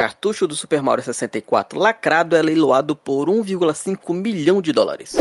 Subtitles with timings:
[0.00, 5.14] Cartucho do Super Mario 64 lacrado é leiloado por 1,5 milhão de dólares.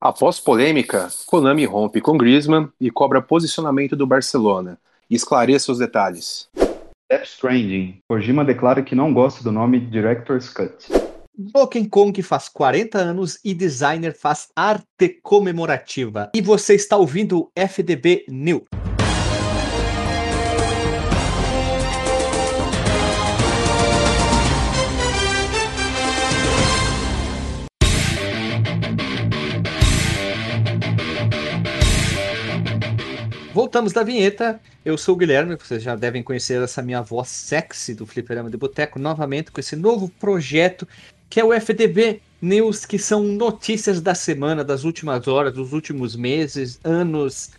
[0.00, 4.80] Após polêmica, Konami rompe com Griezmann e cobra posicionamento do Barcelona.
[5.08, 6.48] Esclareça os detalhes.
[7.08, 7.98] Death Stranding.
[8.10, 10.88] Kojima declara que não gosta do nome Director's Cut.
[11.38, 16.32] Donkey Kong faz 40 anos e designer faz arte comemorativa.
[16.34, 18.64] E você está ouvindo o FDB New.
[33.76, 34.58] Voltamos da vinheta.
[34.82, 38.56] Eu sou o Guilherme, vocês já devem conhecer essa minha voz sexy do Fliperama de
[38.56, 40.88] Boteco, novamente com esse novo projeto
[41.28, 46.16] que é o FDB News, que são notícias da semana, das últimas horas, dos últimos
[46.16, 47.50] meses, anos,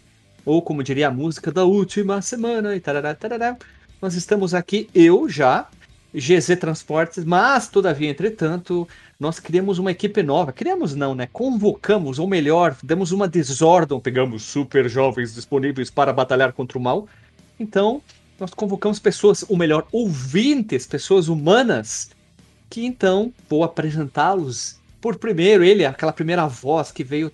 [0.44, 3.56] ou como diria a música, da última semana e tarará, tarará.
[4.02, 5.70] Nós estamos aqui, eu já,
[6.16, 8.88] GZ Transportes, mas, todavia, entretanto,
[9.20, 10.52] nós criamos uma equipe nova.
[10.54, 11.28] Criamos não, né?
[11.32, 17.08] Convocamos, ou melhor, demos uma desordem, pegamos super jovens disponíveis para batalhar contra o mal.
[17.60, 18.02] Então,
[18.40, 22.12] nós convocamos pessoas, ou melhor, ouvintes, pessoas humanas,
[22.70, 27.32] que então vou apresentá-los por primeiro, ele, aquela primeira voz que veio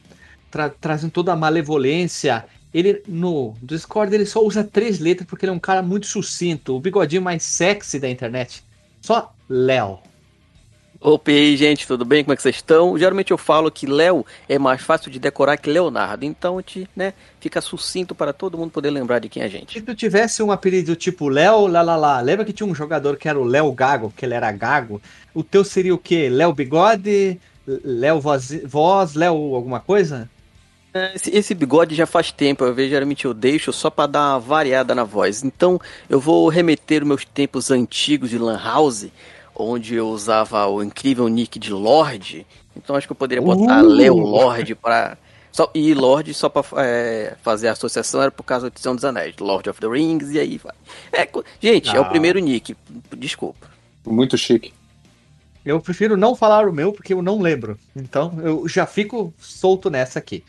[0.52, 2.46] tra trazendo toda a malevolência.
[2.74, 6.76] Ele no Discord ele só usa três letras porque ele é um cara muito sucinto,
[6.76, 8.64] o bigodinho mais sexy da internet.
[9.02, 10.00] Só Léo.
[11.06, 12.24] Opa, e aí, gente, tudo bem?
[12.24, 12.98] Como é que vocês estão?
[12.98, 16.90] Geralmente eu falo que Léo é mais fácil de decorar que Leonardo, então a gente,
[16.96, 19.74] né, fica sucinto para todo mundo poder lembrar de quem é a gente.
[19.74, 23.18] Se tu tivesse um apelido tipo Léo, lá, lá, lá, lembra que tinha um jogador
[23.18, 25.02] que era o Léo Gago, que ele era gago?
[25.34, 26.30] O teu seria o quê?
[26.30, 27.38] Léo Bigode?
[27.68, 30.30] Léo voz, voz Léo alguma coisa?
[31.14, 34.40] Esse, esse, bigode já faz tempo, eu vejo, geralmente eu deixo só para dar uma
[34.40, 35.44] variada na voz.
[35.44, 39.08] Então eu vou remeter os meus tempos antigos de Lan House,
[39.56, 42.46] onde eu usava o incrível nick de Lorde.
[42.76, 43.88] Então acho que eu poderia botar uh!
[43.88, 45.18] Leo Lorde para
[45.52, 49.06] só, e Lorde só para é, fazer a associação era por causa do Senhor dos
[49.06, 50.74] Anéis, Lord of the Rings e aí vai.
[51.12, 51.30] É,
[51.62, 51.98] gente, ah.
[51.98, 52.10] é o ah.
[52.10, 52.76] primeiro nick,
[53.16, 53.68] desculpa.
[54.06, 54.74] Muito chique.
[55.64, 57.78] Eu prefiro não falar o meu porque eu não lembro.
[57.96, 60.44] Então eu já fico solto nessa aqui.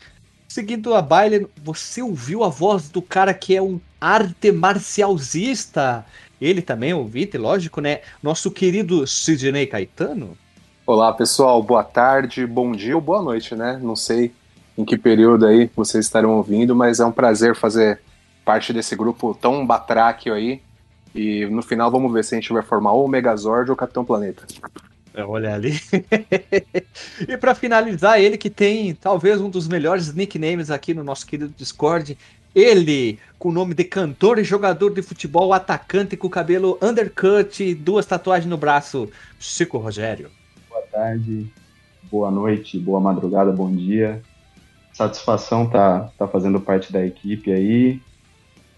[0.47, 6.05] Seguindo a baile, você ouviu a voz do cara que é um arte marcialzista?
[6.39, 8.01] Ele também é ouvinte, lógico, né?
[8.21, 10.37] Nosso querido Sidney Caetano.
[10.85, 11.63] Olá, pessoal.
[11.63, 13.79] Boa tarde, bom dia ou boa noite, né?
[13.81, 14.31] Não sei
[14.77, 17.99] em que período aí vocês estarão ouvindo, mas é um prazer fazer
[18.43, 20.61] parte desse grupo tão batráquio aí.
[21.15, 23.77] E no final vamos ver se a gente vai formar ou o Megazord ou o
[23.77, 24.45] Capitão Planeta.
[25.15, 25.79] É, olha ali.
[27.25, 31.53] e para finalizar, ele que tem talvez um dos melhores nicknames aqui no nosso querido
[31.55, 32.17] Discord.
[32.55, 37.75] Ele, com o nome de cantor e jogador de futebol, atacante com cabelo undercut e
[37.75, 40.29] duas tatuagens no braço, Chico Rogério.
[40.69, 41.51] Boa tarde,
[42.09, 44.21] boa noite, boa madrugada, bom dia.
[44.93, 47.99] Satisfação tá, tá fazendo parte da equipe aí.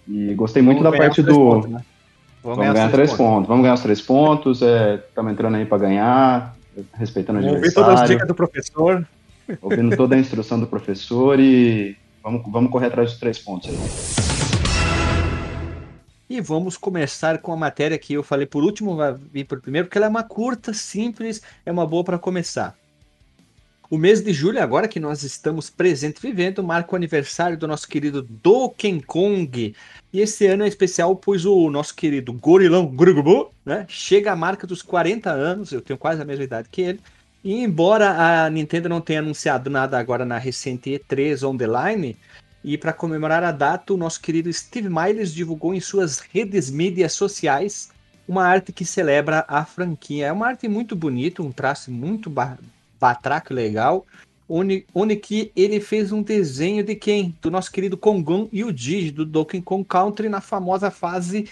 [0.07, 1.35] E gostei muito Vamos da parte do.
[1.35, 1.85] Pontos, né?
[2.43, 3.25] Vamos, vamos ganhar, três pontos.
[3.25, 3.47] pontos.
[3.47, 4.61] Vamos ganhar os três pontos.
[4.63, 6.55] Estamos é, entrando aí para ganhar,
[6.95, 7.63] respeitando o adversário.
[7.63, 9.07] Ouvir todas as dicas do professor.
[9.61, 11.95] Ouvindo toda a instrução do professor e
[12.27, 13.77] vamos, vamos correr atrás dos três pontos aí.
[16.29, 19.87] E vamos começar com a matéria que eu falei por último, vai vir por primeiro,
[19.87, 22.75] porque ela é uma curta, simples, é uma boa para começar.
[23.89, 27.87] O mês de julho, agora que nós estamos presente vivendo, marca o aniversário do nosso
[27.87, 29.73] querido Donkey Kong.
[30.11, 34.67] E esse ano é especial, pois o nosso querido Gorilão Grugubu, né, chega à marca
[34.67, 36.99] dos 40 anos, eu tenho quase a mesma idade que ele.
[37.43, 42.17] E embora a Nintendo não tenha anunciado nada agora na recente E3 On The Line,
[42.63, 47.13] e para comemorar a data, o nosso querido Steve Miles divulgou em suas redes mídias
[47.13, 47.91] sociais
[48.27, 50.27] uma arte que celebra a franquia.
[50.27, 52.29] É uma arte muito bonita, um traço muito
[52.99, 54.05] batraco legal,
[54.49, 57.33] onde, onde que ele fez um desenho de quem?
[57.41, 61.47] Do nosso querido Kongon e o Digi, do Donkey Kong Country, na famosa fase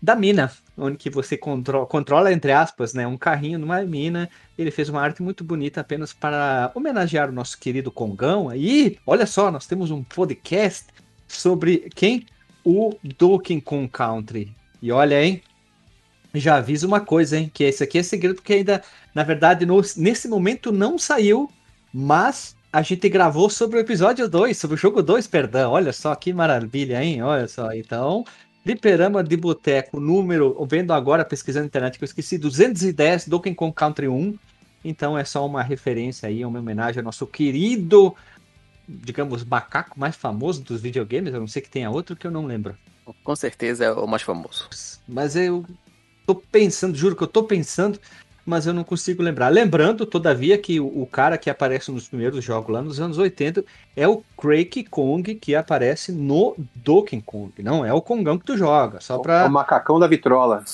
[0.00, 4.28] da mina, onde você controla, entre aspas, né, um carrinho numa mina.
[4.56, 8.48] Ele fez uma arte muito bonita apenas para homenagear o nosso querido Kongão.
[8.48, 10.86] Aí, olha só, nós temos um podcast
[11.28, 12.26] sobre quem?
[12.64, 14.54] O Donkey Kong Country.
[14.80, 15.42] E olha, hein,
[16.34, 17.50] já aviso uma coisa, hein?
[17.52, 18.82] Que esse aqui é segredo, porque ainda,
[19.14, 21.50] na verdade, no, nesse momento não saiu,
[21.92, 25.72] mas a gente gravou sobre o episódio 2, sobre o jogo 2, perdão.
[25.72, 27.22] Olha só que maravilha, hein?
[27.22, 27.72] Olha só.
[27.72, 28.24] Então,
[28.62, 33.74] Fliperama de Boteco, número, vendo agora, pesquisando na internet, que eu esqueci, 210 Donkey Kong
[33.74, 34.38] Country 1.
[34.84, 38.14] Então é só uma referência aí, uma homenagem ao nosso querido,
[38.88, 41.32] digamos, macaco mais famoso dos videogames.
[41.32, 42.76] Eu não sei que tenha outro que eu não lembro.
[43.24, 44.68] Com certeza é o mais famoso.
[45.08, 45.64] Mas eu
[46.26, 47.98] tô pensando, juro que eu tô pensando,
[48.44, 49.48] mas eu não consigo lembrar.
[49.48, 53.64] Lembrando, todavia, que o, o cara que aparece nos primeiros jogos lá nos anos 80
[53.96, 57.52] é o Craig Kong que aparece no Donkey Kong.
[57.62, 59.42] Não é o Kongão que tu joga, só pra...
[59.42, 60.64] É o macacão da vitrola.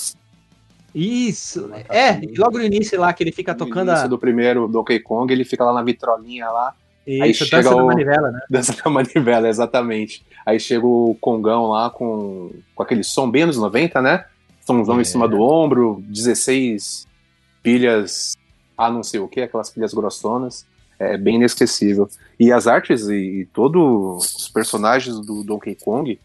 [0.95, 4.09] Isso, é, logo no início lá que ele fica No tocando início a...
[4.09, 6.75] do primeiro Donkey Kong, ele fica lá na vitrolinha lá,
[7.09, 8.41] Aí Isso, chega dança da o- manivela, né?
[8.51, 10.27] dança da manivela, exatamente.
[10.45, 14.25] Aí chega o Kongão lá com, com aquele som bem anos 90, né?
[14.67, 15.03] Somzão É.
[15.03, 17.07] em cima do ombro, 16
[17.67, 18.37] pilhas,
[18.79, 20.65] ah, não sei o que, aquelas pilhas grossonas.
[20.99, 22.09] É bem inesquecível.
[22.39, 26.19] E as artes e, e todos os personagens do Donkey Kong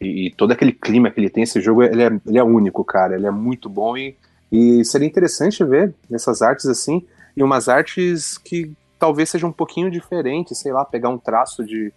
[0.00, 2.84] e, e todo aquele clima que ele tem, esse jogo, ele é, ele é único,
[2.84, 3.16] cara.
[3.16, 4.14] Ele é muito bom e,
[4.52, 7.02] e seria interessante ver essas artes assim,
[7.36, 11.90] e umas artes que talvez sejam um pouquinho diferentes, sei lá, pegar um traço de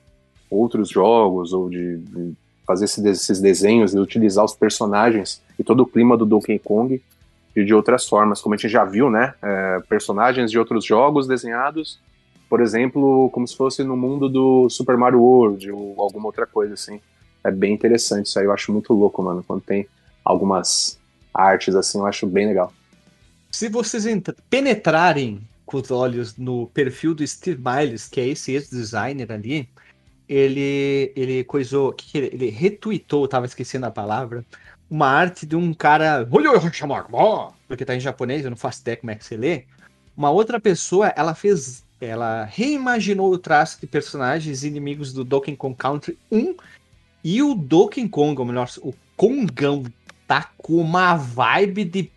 [0.49, 2.33] outros jogos ou de, de
[2.65, 6.99] fazer esse- esses desenhos e utilizar os personagens e todo o clima do Donkey Kong
[7.55, 9.33] e de outras formas, como a gente já viu, né?
[9.41, 11.99] É, personagens de outros jogos desenhados,
[12.49, 16.73] por exemplo, como se fosse no mundo do Super Mario World ou alguma outra coisa
[16.73, 16.99] assim.
[17.43, 19.87] É bem interessante isso aí, eu acho muito louco, mano, quando tem
[20.23, 20.99] algumas
[21.33, 22.73] artes assim, eu acho bem legal.
[23.51, 24.05] Se vocês
[24.49, 29.69] penetrarem com os olhos no perfil do Steve Miles, que é esse ex-designer ali,
[30.27, 34.43] ele, ele coisou, ele, ele retweetou, tava esquecendo a palavra,
[34.89, 36.27] uma arte de um cara,
[37.67, 39.63] porque tá em japonês, eu não faço ideia como é que você lê.
[40.15, 45.75] Uma outra pessoa, ela fez, ela reimaginou o traço de personagens inimigos do Donkey Kong
[45.75, 46.55] Country 1
[47.23, 49.83] e o Donkey Kong, ou melhor, o Kongão,
[50.27, 52.11] tá com uma vibe de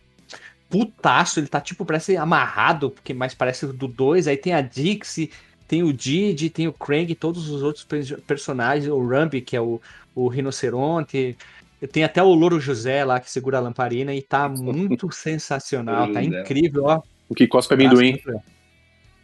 [0.69, 5.31] putaço, ele tá tipo, parece amarrado, porque mais parece do 2, aí tem a Dixie,
[5.67, 9.61] tem o Didi, tem o Krang, todos os outros per- personagens, o Rambi, que é
[9.61, 9.81] o,
[10.15, 11.37] o rinoceronte,
[11.87, 16.23] tem até o Louro José lá, que segura a lamparina, e tá muito sensacional, tá
[16.23, 16.41] José.
[16.41, 17.03] incrível, ó.
[17.29, 18.19] O que cospe amendoim.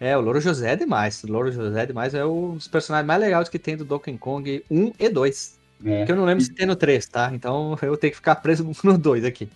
[0.00, 3.06] É, o Louro José é demais, o Louro José é demais, é um dos personagens
[3.06, 6.04] mais legais que tem do Donkey Kong 1 e 2, É.
[6.04, 7.30] que eu não lembro se tem no 3, tá?
[7.32, 9.48] Então eu tenho que ficar preso no 2 aqui.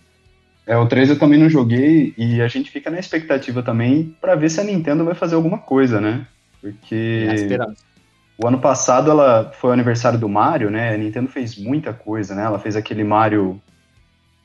[0.65, 4.35] É, o 3 eu também não joguei e a gente fica na expectativa também pra
[4.35, 6.25] ver se a Nintendo vai fazer alguma coisa, né?
[6.61, 7.83] Porque É a esperança.
[8.41, 10.93] O ano passado ela foi o aniversário do Mario, né?
[10.93, 12.43] A Nintendo fez muita coisa, né?
[12.45, 13.61] Ela fez aquele Mario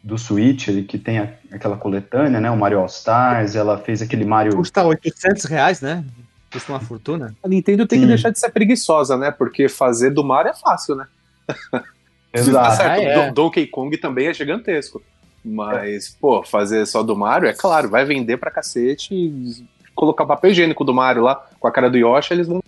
[0.02, 2.50] do Switch, ele que tem a- aquela coletânea, né?
[2.50, 6.04] O Mario All Stars, ela fez aquele Mario Custa 800 reais, né?
[6.52, 7.34] Custa uma fortuna.
[7.42, 8.04] A Nintendo tem Sim.
[8.04, 9.30] que deixar de ser preguiçosa, né?
[9.30, 11.06] Porque fazer do Mario é fácil, né?
[12.34, 12.76] Tá Exato.
[12.76, 13.28] certo, Ah, é.
[13.28, 15.00] Do- Donkey Kong também é gigantesco.
[15.44, 19.64] Mas, pô, fazer só do Mario, é claro, vai vender pra cacete e
[19.94, 22.60] colocar papel higiênico do Mario lá com a cara do Yoshi, eles vão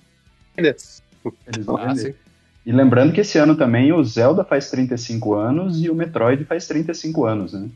[0.56, 0.76] vender.
[1.46, 2.16] Eles vão Ah, vender.
[2.64, 6.66] E lembrando que esse ano também o Zelda faz 35 anos e o Metroid faz
[6.66, 7.68] 35 anos, né?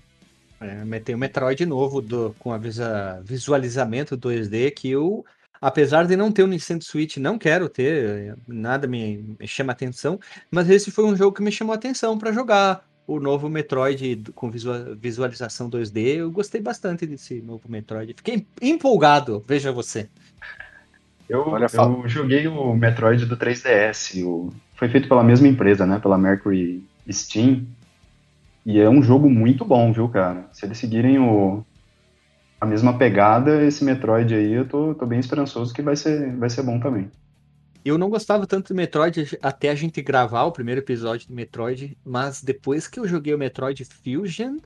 [0.61, 5.25] É, tem o Metroid novo do, com a visa, visualizamento 2D que eu,
[5.61, 10.19] apesar de não ter o Nintendo Switch, não quero ter, nada me, me chama atenção,
[10.51, 12.85] mas esse foi um jogo que me chamou atenção para jogar.
[13.07, 18.15] O novo Metroid com visua- visualização 2D, eu gostei bastante desse novo Metroid.
[18.15, 20.09] Fiquei empolgado, veja você.
[21.31, 22.09] Eu, Olha, eu fala.
[22.09, 24.21] joguei o Metroid do 3DS.
[24.25, 25.99] o- foi feito pela mesma empresa, né?
[26.01, 27.67] Pela Mercury Steam.
[28.67, 30.49] E é um jogo muito bom, viu, cara?
[30.53, 31.65] Se eles seguirem o,
[32.61, 36.51] a mesma pegada, esse Metroid aí, eu tô, tô bem esperançoso que vai ser, vai
[36.51, 37.11] ser bom também.
[37.85, 41.97] Eu não gostava tanto do Metroid até a gente gravar o primeiro episódio do Metroid,
[42.05, 44.59] mas depois que eu joguei o Metroid Fusion,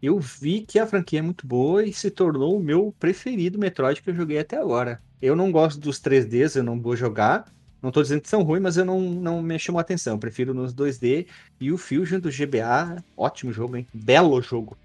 [0.00, 4.00] eu vi que a franquia é muito boa e se tornou o meu preferido Metroid
[4.02, 5.00] que eu joguei até agora.
[5.22, 7.46] Eu não gosto dos 3Ds, eu não vou jogar.
[7.80, 10.14] Não tô dizendo que são ruins, mas eu não, não me chamou a atenção.
[10.14, 11.28] Eu prefiro nos 2D.
[11.60, 13.86] E o Fusion do GBA, ótimo jogo, hein?
[13.94, 14.76] Belo jogo.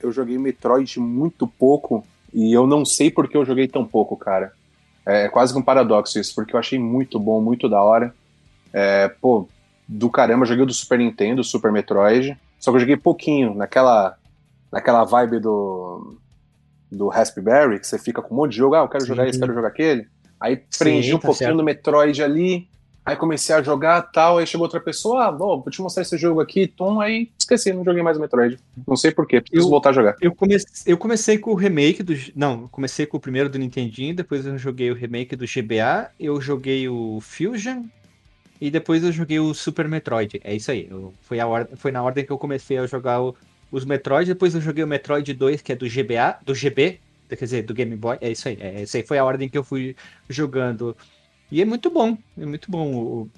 [0.00, 4.16] Eu joguei Metroid muito pouco e eu não sei por que eu joguei tão pouco,
[4.16, 4.52] cara.
[5.06, 8.12] É quase que um paradoxo isso, porque eu achei muito bom, muito da hora.
[8.72, 9.48] É, pô,
[9.86, 12.36] do caramba, eu joguei o do Super Nintendo, Super Metroid.
[12.58, 14.18] Só que eu joguei pouquinho, naquela,
[14.72, 16.18] naquela vibe do,
[16.96, 19.08] do Raspberry, que você fica com um monte de jogo, ah, eu quero Sim.
[19.08, 20.06] jogar esse, quero jogar aquele.
[20.40, 21.56] Aí prendi um tá pouquinho certo.
[21.56, 22.68] no Metroid ali,
[23.04, 26.18] aí comecei a jogar tal, aí chegou outra pessoa, ah, bom, vou te mostrar esse
[26.18, 28.58] jogo aqui, tom, aí esqueci, não joguei mais o Metroid.
[28.86, 30.16] Não sei porquê, preciso Eu- voltar a jogar.
[30.20, 32.14] Eu comecei, eu comecei com o remake do.
[32.34, 36.40] Não, comecei com o primeiro do Nintendinho, depois eu joguei o remake do GBA, eu
[36.40, 37.84] joguei o Fusion
[38.60, 40.40] e depois eu joguei o Super Metroid.
[40.44, 40.86] É isso aí.
[40.90, 43.34] eu- foi, a or, foi na ordem que eu comecei a jogar o-
[43.70, 47.44] os Metroid, depois eu joguei o Metroid 2, que é do GBA, do GB, quer
[47.44, 48.18] dizer, do Game Boy.
[48.20, 48.58] É isso aí.
[48.60, 49.96] É, isso aí foi a ordem que eu fui
[50.28, 50.96] jogando.
[51.50, 52.94] E é muito bom, é muito bom.
[52.94, 53.30] O,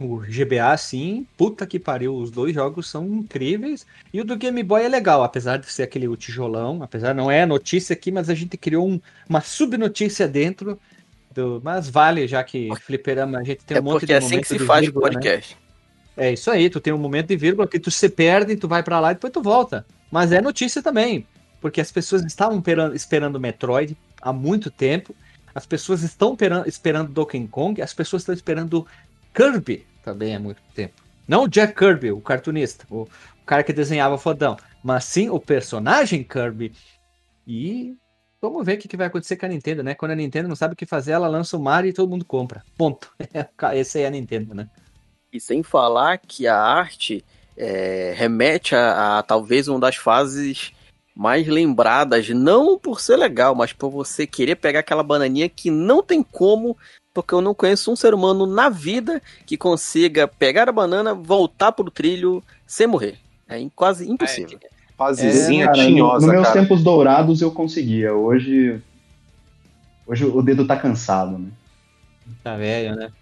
[0.00, 3.86] O GBA, sim, puta que pariu, os dois jogos são incríveis.
[4.12, 7.46] E o do Game Boy é legal, apesar de ser aquele tijolão, apesar não é
[7.46, 10.78] notícia aqui, mas a gente criou um, uma subnotícia dentro
[11.32, 11.60] do.
[11.62, 14.48] Mas vale, já que fliperama a gente tem um é monte de é assim que
[14.48, 15.54] se faz vírgula, podcast.
[15.54, 15.63] Né?
[16.16, 18.82] É isso aí, tu tem um momento de vírgula que tu se perde, tu vai
[18.82, 19.84] para lá e depois tu volta.
[20.10, 21.26] Mas é notícia também,
[21.60, 22.62] porque as pessoas estavam
[22.94, 25.14] esperando Metroid há muito tempo.
[25.54, 28.86] As pessoas estão esperando Donkey Kong, as pessoas estão esperando
[29.32, 30.94] Kirby também há muito tempo.
[31.26, 33.08] Não o Jack Kirby, o cartunista, o,
[33.46, 36.72] cara que desenhava fodão, mas sim o personagem Kirby.
[37.46, 37.96] E
[38.40, 39.94] vamos ver o que, que vai acontecer com a Nintendo, né?
[39.94, 42.24] Quando a Nintendo não sabe o que fazer, ela lança o Mario e todo mundo
[42.24, 42.62] compra.
[42.76, 43.12] Ponto.
[43.72, 44.68] Essa é a Nintendo, né?
[45.34, 47.24] E sem falar que a arte
[47.56, 50.70] é, remete a, a, talvez uma das fases
[51.12, 56.04] mais lembradas, não por ser legal, mas por você querer pegar aquela bananinha que não
[56.04, 56.76] tem como
[57.12, 61.72] porque eu não conheço um ser humano na vida que consiga pegar a banana, voltar
[61.72, 63.18] pro trilho sem morrer.
[63.48, 64.58] É quase impossível.
[64.62, 66.26] É, fasezinha é, cara, tinhosa.
[66.26, 66.60] Nos meus cara.
[66.60, 68.14] tempos dourados eu conseguia.
[68.14, 68.80] Hoje.
[70.06, 71.48] Hoje o dedo tá cansado, né?
[72.42, 73.12] Tá velho, né?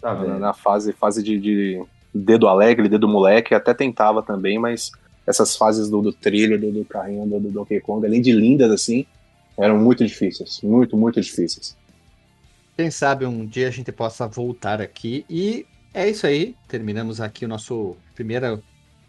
[0.00, 0.14] Tá.
[0.14, 1.82] Na fase, fase de, de
[2.14, 4.92] dedo alegre, dedo moleque, até tentava também, mas
[5.26, 8.70] essas fases do, do trilho, do, do carrinho do, do Donkey Kong, além de lindas
[8.70, 9.04] assim,
[9.58, 10.60] eram muito difíceis.
[10.62, 11.76] Muito, muito difíceis.
[12.76, 15.26] Quem sabe um dia a gente possa voltar aqui.
[15.28, 16.54] E é isso aí.
[16.68, 18.62] Terminamos aqui o nosso primeira,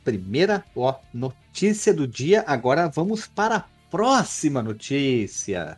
[0.04, 2.44] primeira ó, notícia do dia.
[2.48, 5.78] Agora vamos para a próxima notícia.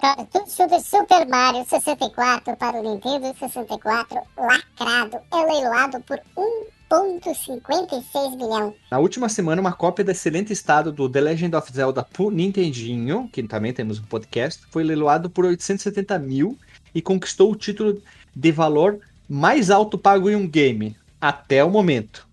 [0.00, 8.34] Cartucho do Super Mario 64 para o Nintendo 64 lacrado é leiloado por um 1,56
[8.34, 8.74] milhão.
[8.90, 13.28] Na última semana, uma cópia do excelente estado do The Legend of Zelda pro Nintendinho,
[13.30, 16.58] que também temos um podcast, foi leiloado por 870 mil
[16.94, 18.02] e conquistou o título
[18.34, 22.26] de valor mais alto pago em um game, até o momento.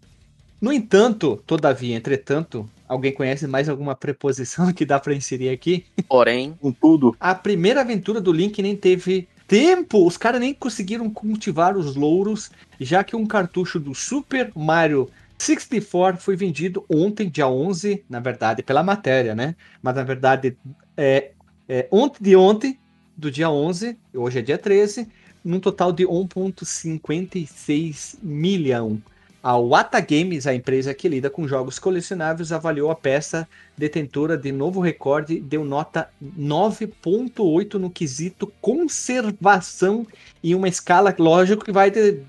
[0.61, 5.85] No entanto, todavia, entretanto, alguém conhece mais alguma preposição que dá para inserir aqui?
[6.07, 7.15] Porém, com tudo.
[7.19, 12.51] A primeira aventura do Link nem teve tempo, os caras nem conseguiram cultivar os louros,
[12.79, 18.63] já que um cartucho do Super Mario 64 foi vendido ontem, dia 11, na verdade,
[18.63, 19.55] pela matéria, né?
[19.81, 20.57] Mas na verdade,
[20.97, 21.31] é,
[21.69, 22.77] é ontem de ontem,
[23.15, 25.07] do dia 11, hoje é dia 13,
[25.43, 29.01] num total de 1,56 milhão.
[29.47, 34.51] A Wata Games, a empresa que lida com jogos colecionáveis, avaliou a peça detentora de
[34.51, 40.05] novo recorde, deu nota 9.8 no quesito conservação
[40.43, 42.23] e uma escala, lógico, que vai ter,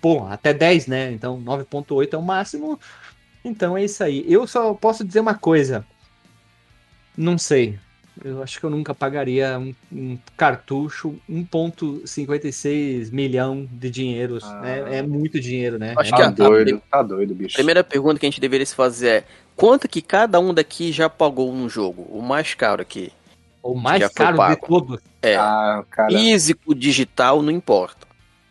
[0.00, 1.12] pô, até 10, né?
[1.12, 2.80] Então 9.8 é o máximo.
[3.44, 4.24] Então é isso aí.
[4.26, 5.84] Eu só posso dizer uma coisa.
[7.14, 7.78] Não sei.
[8.22, 14.44] Eu acho que eu nunca pagaria um, um cartucho 1,56 milhão de dinheiros.
[14.44, 14.62] Ah.
[14.68, 15.94] É, é, muito dinheiro, né?
[15.96, 17.54] Acho é que tá doido, a, tá doido, bicho.
[17.54, 19.24] A primeira pergunta que a gente deveria se fazer é:
[19.56, 22.06] quanto que cada um daqui já pagou um jogo?
[22.10, 23.10] O mais caro aqui.
[23.62, 25.00] O mais caro de todos.
[25.22, 25.36] É.
[25.36, 28.06] Ah, Físico, digital, não importa.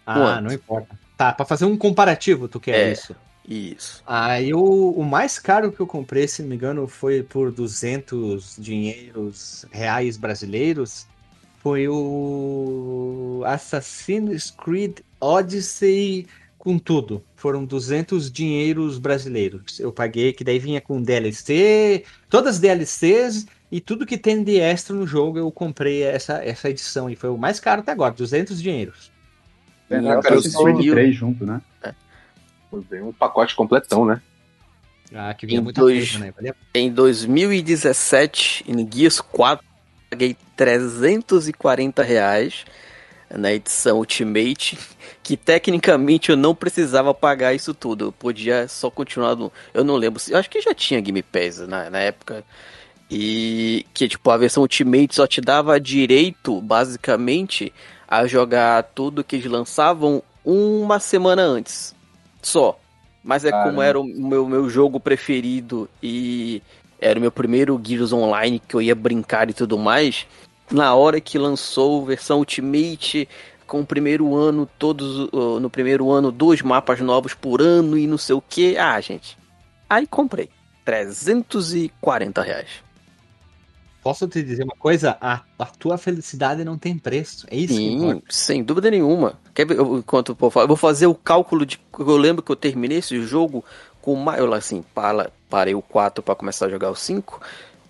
[0.06, 0.44] Ah, Quanto?
[0.44, 1.00] não importa.
[1.18, 2.92] Tá, pra fazer um comparativo, tu quer é.
[2.94, 3.16] isso?
[3.48, 4.04] Isso.
[4.06, 8.58] Aí o, o mais caro que eu comprei, se não me engano, foi por 200
[8.60, 11.08] dinheiros reais brasileiros.
[11.60, 17.24] Foi o Assassin's Creed Odyssey com tudo.
[17.36, 19.80] Foram 200 dinheiros brasileiros.
[19.80, 24.60] Eu paguei, que daí vinha com DLC, todas as DLCs e tudo que tem de
[24.60, 25.40] extra no jogo.
[25.40, 29.12] Eu comprei essa, essa edição e foi o mais caro até agora, 200 dinheiros.
[29.90, 31.62] É, cara, eu Creed 3 junto, né?
[31.84, 31.94] É.
[32.72, 34.22] Vem um pacote completão, né?
[35.14, 36.32] Ah, que vinha em muita dois, coisa, né?
[36.32, 36.56] Valeu?
[36.74, 39.66] Em 2017, em Guias 4,
[40.10, 42.66] paguei 340 reais
[43.30, 44.78] na edição Ultimate,
[45.22, 48.06] que tecnicamente eu não precisava pagar isso tudo.
[48.06, 49.52] Eu podia só continuar no.
[49.74, 50.22] Eu não lembro.
[50.30, 52.44] Eu acho que já tinha Game Pass na, na época.
[53.10, 57.74] E que, tipo, a versão Ultimate só te dava direito, basicamente,
[58.08, 61.94] a jogar tudo que eles lançavam uma semana antes
[62.42, 62.78] só.
[63.24, 66.62] Mas é como era o meu, meu jogo preferido e
[67.00, 70.26] era o meu primeiro Gears Online que eu ia brincar e tudo mais.
[70.72, 73.28] Na hora que lançou versão Ultimate,
[73.68, 78.18] com o primeiro ano, todos no primeiro ano, dois mapas novos por ano e não
[78.18, 78.78] sei o que.
[78.78, 79.38] Ah, gente.
[79.90, 80.50] Aí comprei.
[80.84, 82.70] 340 reais.
[84.02, 85.18] Posso te dizer uma coisa?
[85.22, 87.46] A, a tua felicidade não tem preço.
[87.50, 89.40] É isso Sim, sem dúvida nenhuma.
[89.54, 91.80] Quer ver, eu, enquanto eu, eu vou fazer o cálculo de.
[92.00, 93.64] Eu lembro que eu terminei esse jogo
[94.02, 94.40] com mais.
[94.40, 97.40] Eu assim, para, parei o 4 para começar a jogar o 5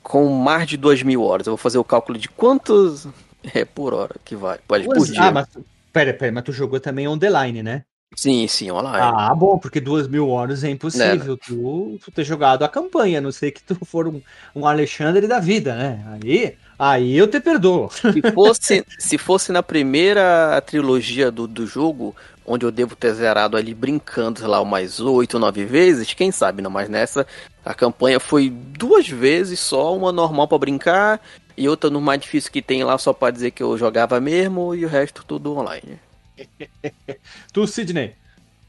[0.03, 1.47] com mais de 2 mil horas.
[1.47, 3.07] Eu vou fazer o cálculo de quantos
[3.55, 4.59] é por hora que vai.
[4.67, 5.21] Pode por dia.
[5.21, 5.47] Ah, mas
[5.91, 7.83] Pera, pera, mas tu jogou também on the line, né?
[8.15, 8.99] Sim, sim, online.
[8.99, 13.21] Ah, bom, porque duas mil horas é impossível tu, tu ter jogado a campanha, a
[13.21, 14.21] não sei que tu for um,
[14.53, 16.19] um Alexandre da vida, né?
[16.21, 17.89] Aí, aí eu te perdoo.
[17.89, 22.13] Se fosse, se fosse na primeira trilogia do, do jogo,
[22.45, 26.61] onde eu devo ter zerado ali brincando, sei lá, umas oito, nove vezes, quem sabe,
[26.61, 27.25] não, mas nessa
[27.63, 31.21] a campanha foi duas vezes só, uma normal para brincar
[31.57, 34.75] e outra no mais difícil que tem lá só para dizer que eu jogava mesmo
[34.75, 35.99] e o resto tudo online.
[37.51, 38.15] tu, Sidney?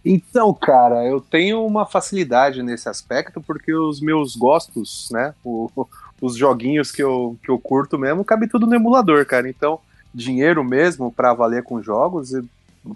[0.05, 5.71] Então, cara, eu tenho uma facilidade nesse aspecto porque os meus gostos, né, o,
[6.21, 9.49] os joguinhos que eu, que eu curto mesmo, cabe tudo no emulador, cara.
[9.49, 9.79] Então,
[10.13, 12.33] dinheiro mesmo para valer com jogos,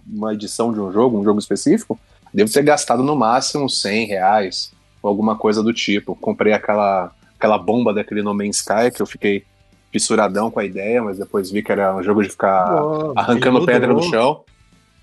[0.06, 1.98] uma edição de um jogo, um jogo específico,
[2.34, 6.16] devo ter gastado no máximo 100 reais ou alguma coisa do tipo.
[6.16, 9.44] Comprei aquela, aquela bomba daquele No Man's Sky que eu fiquei
[9.92, 13.64] fissuradão com a ideia, mas depois vi que era um jogo de ficar oh, arrancando
[13.64, 14.44] pedra do chão.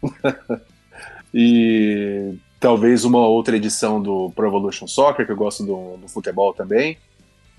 [1.34, 6.54] e talvez uma outra edição do Pro Evolution Soccer, que eu gosto do, do futebol
[6.54, 6.98] também.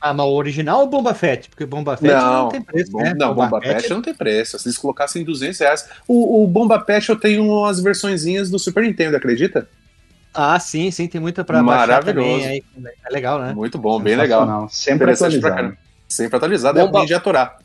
[0.01, 1.49] Ah, mas o original ou Bomba Fett?
[1.49, 3.15] Porque Bomba Fett não, não tem preço, bom, né?
[3.17, 4.59] Não, Bomba, Bomba Fett, não tem preço.
[4.59, 5.89] Se eles colocassem 200 reais...
[6.07, 9.67] O, o Bomba Fett eu tenho umas versõezinhas do Super Nintendo, acredita?
[10.35, 12.45] Ah, sim, sim, tem muita pra baixar também.
[12.45, 12.65] Aí,
[13.07, 13.55] é legal, né?
[13.55, 14.69] Muito bom, bem legal.
[14.69, 15.77] Sempre atualizado.
[16.07, 16.99] Sempre atualizado, Bomba...
[16.99, 17.59] é ruim de aturar.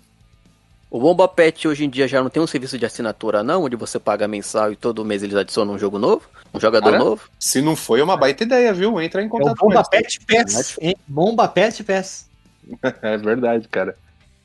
[0.89, 3.63] O Bomba Pet hoje em dia já não tem um serviço de assinatura, não?
[3.63, 6.23] Onde você paga mensal e todo mês eles adicionam um jogo novo?
[6.51, 7.29] Um jogador Cara, novo?
[7.39, 8.99] Se não foi, é uma baita ideia, viu?
[8.99, 10.79] Entra em contato é o Bomba com Pet Pass.
[11.07, 12.27] Bomba Pet Pass.
[13.03, 13.95] é verdade, cara.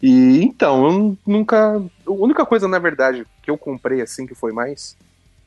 [0.02, 1.82] E então, eu nunca.
[2.06, 4.96] A única coisa, na verdade, que eu comprei assim, que foi mais.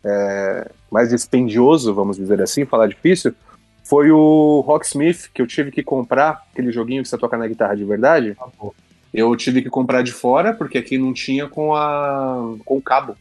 [0.04, 3.36] É, mais dispendioso, vamos dizer assim, falar difícil,
[3.84, 7.76] foi o Rocksmith, que eu tive que comprar, aquele joguinho que você toca na guitarra
[7.76, 8.38] de verdade.
[8.40, 8.48] Ah,
[9.18, 13.18] eu tive que comprar de fora, porque aqui não tinha com a com o cabo.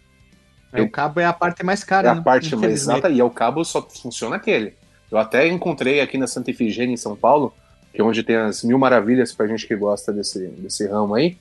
[0.71, 2.09] É, eu, o cabo é a parte mais cara.
[2.09, 2.21] É a né?
[2.23, 4.75] parte mais exata, e é o cabo só funciona aquele.
[5.11, 7.55] Eu até encontrei aqui na Santa Efigênia, em São Paulo,
[7.95, 11.39] que é onde tem as mil maravilhas pra gente que gosta desse, desse ramo aí.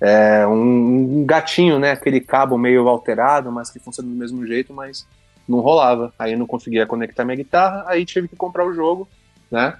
[0.00, 1.90] É um, um gatinho, né?
[1.90, 5.06] Aquele cabo meio alterado, mas que funciona do mesmo jeito, mas
[5.46, 6.10] não rolava.
[6.18, 9.06] Aí eu não conseguia conectar minha guitarra, aí tive que comprar o jogo,
[9.50, 9.76] né?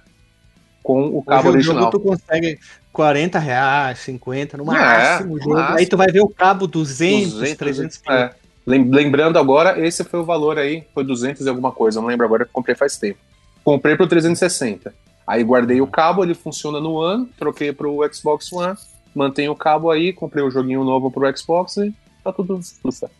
[0.82, 1.76] Com o cabo Hoje original.
[1.76, 2.58] O jogo tu consegue
[2.92, 5.36] 40 reais, 50 no é, máximo.
[5.36, 5.54] É, jogo.
[5.54, 5.78] Máximo.
[5.78, 8.30] Aí tu vai ver o cabo 200, 200 300 é.
[8.66, 12.48] Lembrando agora, esse foi o valor aí, foi 200 e alguma coisa, não lembro agora,
[12.52, 13.18] comprei faz tempo.
[13.64, 14.94] Comprei pro 360.
[15.26, 18.76] Aí guardei o cabo, ele funciona no One, troquei pro Xbox One,
[19.14, 22.92] mantenho o cabo aí, comprei o um joguinho novo pro Xbox e tá tudo, tudo
[22.92, 23.14] certo.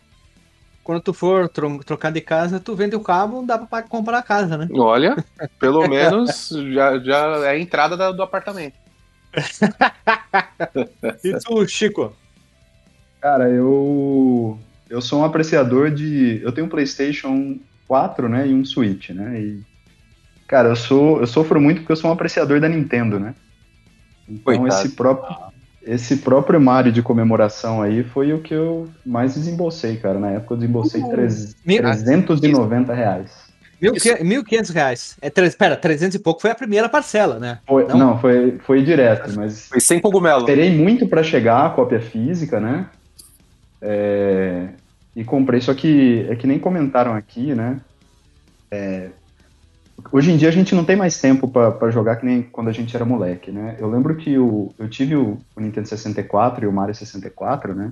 [0.83, 4.23] Quando tu for tro trocar de casa, tu vende o cabo, dá pra comprar a
[4.23, 4.69] casa, né?
[4.73, 5.25] Olha,
[5.59, 8.75] pelo menos já, já é a entrada da, do apartamento.
[11.25, 12.13] e tu, Chico?
[13.21, 16.41] Cara, eu eu sou um apreciador de.
[16.43, 19.41] Eu tenho um PlayStation 4, né, e um Switch, né?
[19.41, 19.61] E
[20.49, 23.35] cara, eu sou eu sofro muito porque eu sou um apreciador da Nintendo, né?
[24.29, 24.69] Então Coitado.
[24.69, 25.37] esse próprio
[25.83, 30.19] esse próprio Mario de comemoração aí foi o que eu mais desembolsei, cara.
[30.19, 31.11] Na época eu desembolsei uhum.
[31.11, 33.50] 390 reais.
[33.81, 35.17] 1.500 reais.
[35.21, 37.59] É, espera, 300 e pouco foi a primeira parcela, né?
[37.67, 37.99] Foi, não?
[37.99, 39.69] não, foi, foi direto, mas.
[39.69, 40.41] Foi sem cogumelo.
[40.41, 42.87] Esperei muito para chegar a cópia física, né?
[43.81, 44.69] É,
[45.17, 47.81] e comprei, só que é que nem comentaram aqui, né?
[48.71, 49.09] É,
[50.13, 52.73] hoje em dia a gente não tem mais tempo para jogar que nem quando a
[52.73, 53.77] gente era moleque, né?
[53.79, 57.91] Eu lembro que o, eu tive o, o Nintendo 64 e o Mario 64, né?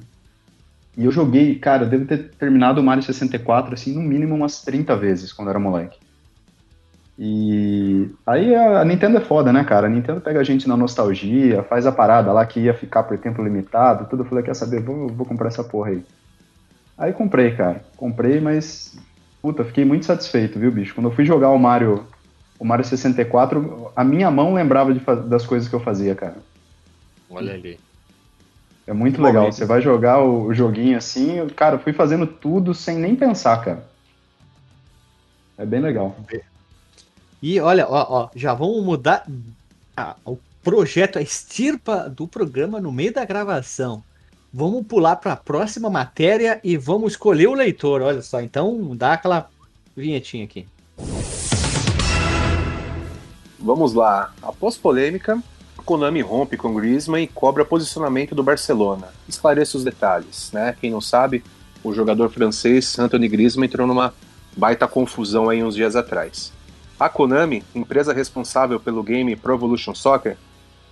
[0.98, 4.96] E eu joguei, cara, devo ter terminado o Mario 64, assim, no mínimo umas 30
[4.96, 5.96] vezes quando era moleque.
[7.16, 9.86] E aí a Nintendo é foda, né, cara?
[9.86, 13.16] A Nintendo pega a gente na nostalgia, faz a parada lá que ia ficar por
[13.16, 14.24] tempo limitado, tudo.
[14.24, 16.04] Eu falei, quer saber, vou, vou comprar essa porra aí.
[16.98, 17.80] Aí comprei, cara.
[17.96, 18.98] Comprei, mas.
[19.40, 20.96] Puta, fiquei muito satisfeito, viu, bicho?
[20.96, 22.04] Quando eu fui jogar o Mario,
[22.58, 26.38] o Mario 64, a minha mão lembrava de, das coisas que eu fazia, cara.
[27.30, 27.78] Olha ali.
[28.88, 29.52] É muito legal.
[29.52, 33.86] Você vai jogar o, joguinho assim, cara, eu fui fazendo tudo sem nem pensar, cara.
[35.58, 36.16] É bem legal.
[37.42, 39.26] E olha, ó, ó já vamos mudar
[39.94, 44.02] a, o projeto, a estirpa do programa no meio da gravação.
[44.50, 48.00] Vamos pular para a próxima matéria e vamos escolher o leitor.
[48.00, 49.50] Olha só, então dá aquela
[49.94, 50.66] vinhetinha aqui.
[53.58, 54.32] Vamos lá.
[54.40, 55.42] Após polêmica,
[55.82, 59.08] Konami rompe com Griezmann e cobra posicionamento do Barcelona.
[59.28, 60.76] Esclareça os detalhes, né?
[60.80, 61.42] Quem não sabe,
[61.82, 64.12] o jogador francês Anthony Griezmann entrou numa
[64.56, 66.52] baita confusão aí uns dias atrás.
[66.98, 70.36] A Konami, empresa responsável pelo game Pro Evolution Soccer,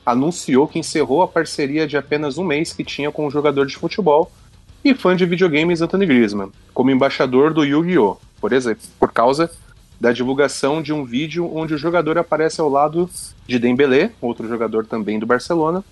[0.05, 3.77] anunciou que encerrou a parceria de apenas um mês que tinha com o jogador de
[3.77, 4.31] futebol
[4.85, 8.19] e fã de videogames Anthony Griezmann, como embaixador do Yu-Gi-Oh!
[8.41, 9.51] Por exemplo, por causa
[10.01, 13.09] da divulgação de um vídeo onde o jogador aparece ao lado
[13.47, 15.85] de Dembélé, outro jogador também do Barcelona,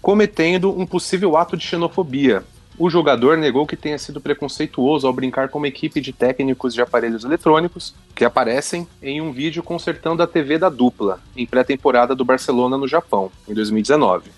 [0.00, 2.42] cometendo um possível ato de xenofobia.
[2.78, 6.80] O jogador negou que tenha sido preconceituoso ao brincar com uma equipe de técnicos de
[6.80, 12.24] aparelhos eletrônicos que aparecem em um vídeo consertando a TV da dupla, em pré-temporada do
[12.24, 14.30] Barcelona no Japão, em 2019.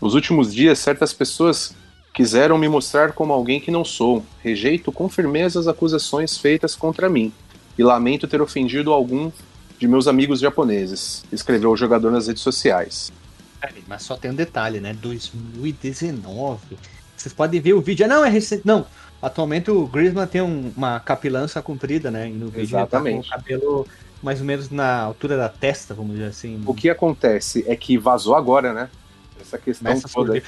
[0.00, 1.74] Nos últimos dias, certas pessoas
[2.12, 4.22] quiseram me mostrar como alguém que não sou.
[4.42, 7.32] Rejeito com firmeza as acusações feitas contra mim
[7.78, 9.30] e lamento ter ofendido algum
[9.78, 13.12] de meus amigos japoneses, escreveu o jogador nas redes sociais.
[13.86, 14.94] Mas só tem um detalhe, né?
[14.94, 16.78] 2019.
[17.16, 18.06] Vocês podem ver o vídeo.
[18.06, 18.62] Não, é recente.
[18.64, 18.86] Não.
[19.20, 22.28] Atualmente o Griezmann tem um, uma capilança comprida, né?
[22.28, 23.16] E no vídeo Exatamente.
[23.16, 23.88] ele tá com o cabelo
[24.22, 26.62] mais ou menos na altura da testa, vamos dizer assim.
[26.66, 28.90] O que acontece é que vazou agora, né?
[29.40, 30.42] Essa questão Começa toda.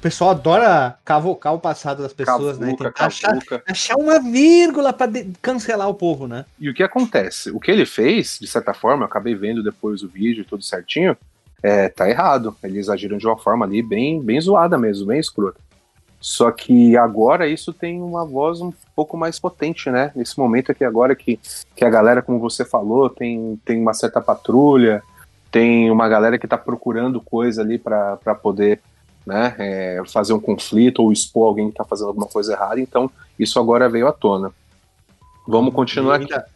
[0.00, 2.66] Pessoal adora cavocar o passado das pessoas, né?
[2.66, 6.44] Cavuca, Tentar achar, achar uma vírgula pra de- cancelar o povo, né?
[6.58, 7.50] E o que acontece?
[7.50, 11.16] O que ele fez, de certa forma, eu acabei vendo depois o vídeo tudo certinho,
[11.62, 12.56] é, tá errado.
[12.62, 15.60] Eles agiram de uma forma ali bem, bem zoada mesmo, bem escrota.
[16.20, 20.10] Só que agora isso tem uma voz um pouco mais potente, né?
[20.16, 21.38] Nesse momento aqui agora que,
[21.76, 25.00] que a galera, como você falou, tem, tem uma certa patrulha,
[25.50, 28.80] tem uma galera que tá procurando coisa ali para poder
[29.28, 32.80] né, é, fazer um conflito ou expor alguém que tá fazendo alguma coisa errada.
[32.80, 34.50] Então, isso agora veio à tona.
[35.46, 36.32] Vamos continuar E aqui.
[36.34, 36.46] ainda-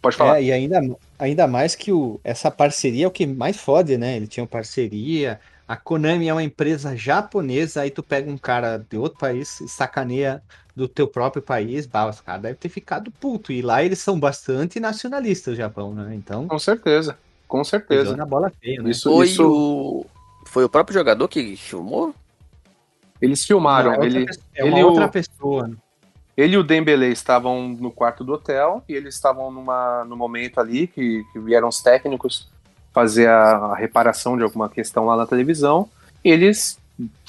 [0.00, 0.40] Pode falar.
[0.40, 0.80] É, e ainda,
[1.18, 4.16] ainda mais que o, essa parceria é o que mais fode, né?
[4.16, 5.38] Ele tinha uma parceria.
[5.68, 9.68] A Konami é uma empresa japonesa, aí tu pega um cara de outro país e
[9.68, 10.42] sacaneia
[10.74, 13.52] do teu próprio país, bah, os caras devem ter ficado puto.
[13.52, 16.14] E lá eles são bastante nacionalistas, o Japão, né?
[16.16, 18.16] Então, Com certeza, com certeza.
[18.16, 18.90] na bola feia, né?
[18.90, 20.06] Isso, Foi, isso o...
[20.52, 22.14] Foi o próprio jogador que filmou?
[23.22, 23.92] eles filmaram.
[23.92, 25.70] Não, é ele, pessoa- é ele e outra o- pessoa.
[26.36, 30.58] ele e o Dembele estavam no quarto do hotel e eles estavam numa, no momento
[30.60, 32.48] ali que, que vieram os técnicos
[32.92, 35.88] fazer a, a reparação de alguma questão lá na televisão.
[36.22, 36.78] Eles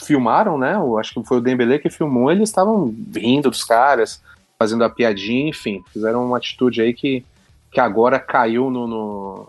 [0.03, 0.73] filmaram, né?
[0.75, 2.29] Eu acho que foi o Dembele que filmou.
[2.31, 4.19] Eles estavam rindo dos caras,
[4.59, 7.23] fazendo a piadinha, enfim, fizeram uma atitude aí que,
[7.71, 9.47] que agora caiu no, no,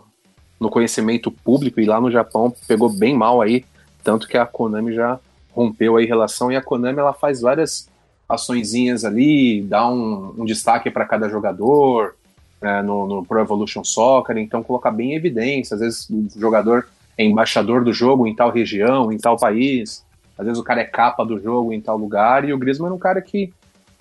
[0.64, 3.66] no conhecimento público e lá no Japão pegou bem mal aí,
[4.03, 5.20] tanto que a Konami já
[5.53, 7.87] rompeu aí relação e a Konami ela faz várias
[8.27, 12.16] açõezinhas ali, dá um, um destaque para cada jogador
[12.62, 15.74] né, no, no Pro Evolution Soccer, então colocar bem em evidência.
[15.74, 20.03] Às vezes o jogador é embaixador do jogo em tal região, em tal país,
[20.38, 22.94] às vezes o cara é capa do jogo em tal lugar, e o Griezmann é
[22.94, 23.53] um cara que,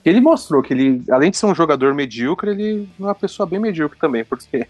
[0.02, 3.46] que ele mostrou que ele, além de ser um jogador medíocre, ele é uma pessoa
[3.46, 4.66] bem medíocre também, porque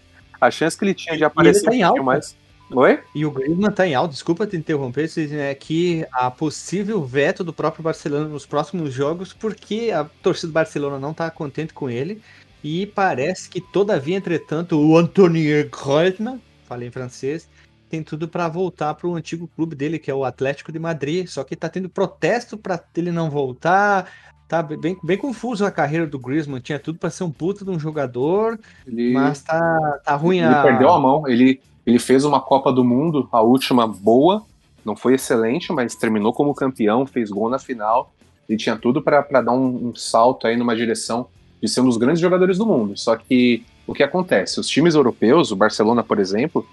[0.46, 2.02] a chance que ele tinha de aparecer tá em alta.
[2.02, 2.36] mais.
[2.70, 2.98] Oi?
[3.14, 7.44] E o Griezmann tá em alta, desculpa te interromper, Cisne, é que a possível veto
[7.44, 11.90] do próprio Barcelona nos próximos jogos, porque a torcida do Barcelona não tá contente com
[11.90, 12.22] ele,
[12.62, 17.48] e parece que, todavia, entretanto, o Anthony Griezmann, falei em francês,
[17.90, 21.28] tem tudo para voltar para o antigo clube dele, que é o Atlético de Madrid,
[21.28, 24.10] só que tá tendo protesto para ele não voltar,
[24.54, 27.70] tá bem, bem confuso a carreira do Griezmann, tinha tudo para ser um puta de
[27.70, 30.62] um jogador, Ele, mas tá, tá ruim ele a...
[30.62, 31.26] perdeu a mão.
[31.26, 34.44] Ele, ele fez uma Copa do Mundo, a última boa,
[34.84, 38.12] não foi excelente, mas terminou como campeão, fez gol na final.
[38.48, 41.26] Ele tinha tudo para dar um, um salto aí numa direção
[41.60, 42.96] de ser um dos grandes jogadores do mundo.
[42.96, 44.60] Só que o que acontece?
[44.60, 46.66] Os times europeus, o Barcelona, por exemplo,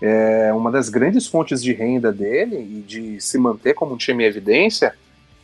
[0.00, 4.24] é uma das grandes fontes de renda dele e de se manter como um time
[4.24, 4.94] em evidência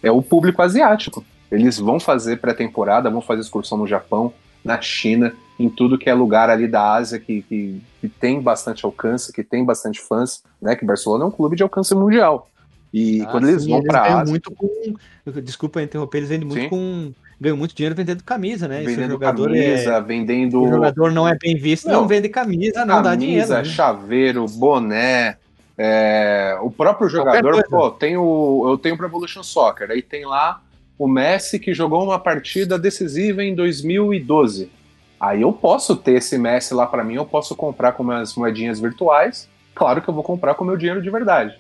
[0.03, 1.25] é o público asiático.
[1.53, 4.33] Eles vão fazer pré-temporada, vão fazer excursão no Japão,
[4.65, 8.85] na China, em tudo que é lugar ali da Ásia que, que, que tem bastante
[8.87, 10.75] alcance, que tem bastante fãs, né?
[10.75, 12.49] Que Barcelona é um clube de alcance mundial.
[12.93, 14.95] E Ah, quando eles sim, vão para Ásia, muito com.
[15.43, 16.69] Desculpa interromper, eles vendem muito Sim.
[16.69, 17.13] com.
[17.41, 18.83] Ganham muito dinheiro vendendo camisa, né?
[18.83, 22.09] Vendendo jogador, camisa, é, vendendo o jogador não é bem visto, não, Não.
[22.09, 23.49] vende camisa, não dá dinheiro.
[23.49, 23.65] camisa, né?
[23.65, 25.37] chaveiro, boné.
[25.77, 30.25] é, o próprio jogador, pô, tem o, eu tenho o Pro Evolution Soccer, aí tem
[30.25, 30.61] lá
[31.03, 34.71] o Messi que jogou uma partida decisiva em 2012.
[35.19, 38.79] Aí eu posso ter esse Messi lá pra mim, eu posso comprar com minhas moedinhas
[38.79, 39.49] virtuais.
[39.75, 41.59] Claro que eu vou comprar com meu dinheiro de verdade.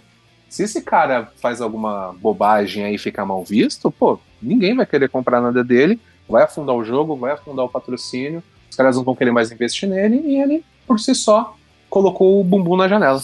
[0.48, 5.08] Se esse cara faz alguma bobagem aí e fica mal visto, pô, ninguém vai querer
[5.08, 9.16] comprar nada dele, vai afundar o jogo, vai afundar o patrocínio, os caras não vão
[9.16, 11.56] querer mais investir nele e ele, por si só,
[11.90, 13.20] colocou o bumbum na janela.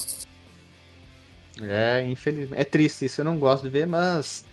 [1.63, 2.61] É, infelizmente.
[2.61, 4.48] É triste isso, eu não gosto de ver, mas.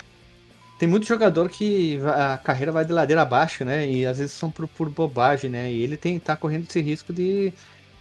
[0.77, 3.89] Tem muito jogador que a carreira vai de ladeira abaixo, né?
[3.89, 5.71] E às vezes são por, por bobagem, né?
[5.71, 7.53] E ele tem, tá correndo esse risco de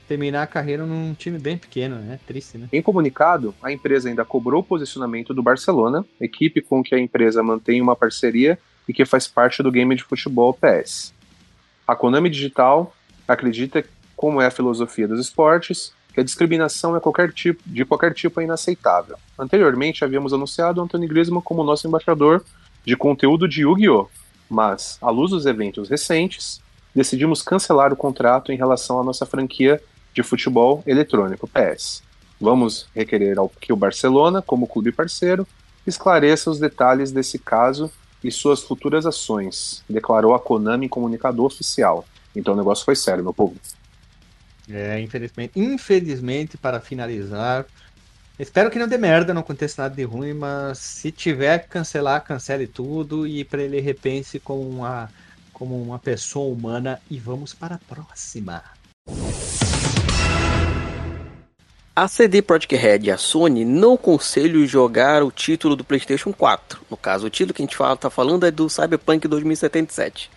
[0.09, 2.19] terminar a carreira num time bem pequeno, né?
[2.27, 2.69] Triste, né?
[2.73, 7.43] Em comunicado, a empresa ainda cobrou o posicionamento do Barcelona, equipe com que a empresa
[7.43, 8.59] mantém uma parceria
[8.89, 11.15] e que faz parte do game de futebol PS.
[11.87, 12.95] A Konami Digital
[13.27, 13.85] acredita,
[14.17, 18.41] como é a filosofia dos esportes, que a discriminação é qualquer tipo, de qualquer tipo
[18.41, 19.17] é inaceitável.
[19.39, 22.45] Anteriormente havíamos anunciado Anthony Griezmann como nosso embaixador
[22.85, 24.09] de conteúdo de Yu-Gi-Oh!
[24.49, 26.61] Mas, à luz dos eventos recentes,
[26.95, 32.03] decidimos cancelar o contrato em relação à nossa franquia de futebol eletrônico PS.
[32.41, 35.47] Vamos requerer ao que o Barcelona, como clube parceiro,
[35.87, 37.91] esclareça os detalhes desse caso
[38.23, 42.05] e suas futuras ações, declarou a Konami em comunicado oficial.
[42.35, 43.55] Então o negócio foi sério, meu povo.
[44.69, 47.67] É, infelizmente, infelizmente, para finalizar,
[48.39, 52.25] espero que não dê merda, não aconteça nada de ruim, mas se tiver que cancelar,
[52.25, 55.11] cancele tudo e para ele repense como uma,
[55.53, 58.63] como uma pessoa humana e vamos para a próxima.
[61.97, 66.81] A CD Projekt Red e a Sony não aconselham jogar o título do PlayStation 4.
[66.91, 70.29] No caso, o título que a gente está falando é do Cyberpunk 2077.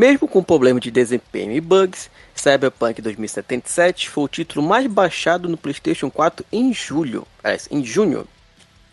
[0.00, 5.58] Mesmo com problema de desempenho e bugs, Cyberpunk 2077 foi o título mais baixado no
[5.58, 7.26] PlayStation 4 em julho,
[7.70, 8.26] em junho.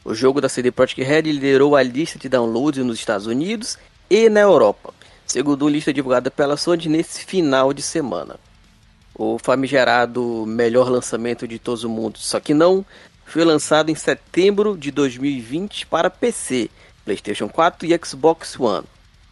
[0.03, 3.77] O jogo da CD Projekt Red liderou a lista de downloads nos Estados Unidos
[4.09, 4.93] e na Europa,
[5.25, 8.35] segundo a lista divulgada pela Sony nesse final de semana.
[9.15, 12.85] O famigerado melhor lançamento de todos o mundo, só que não,
[13.25, 16.69] foi lançado em setembro de 2020 para PC,
[17.05, 18.83] PlayStation 4 e Xbox One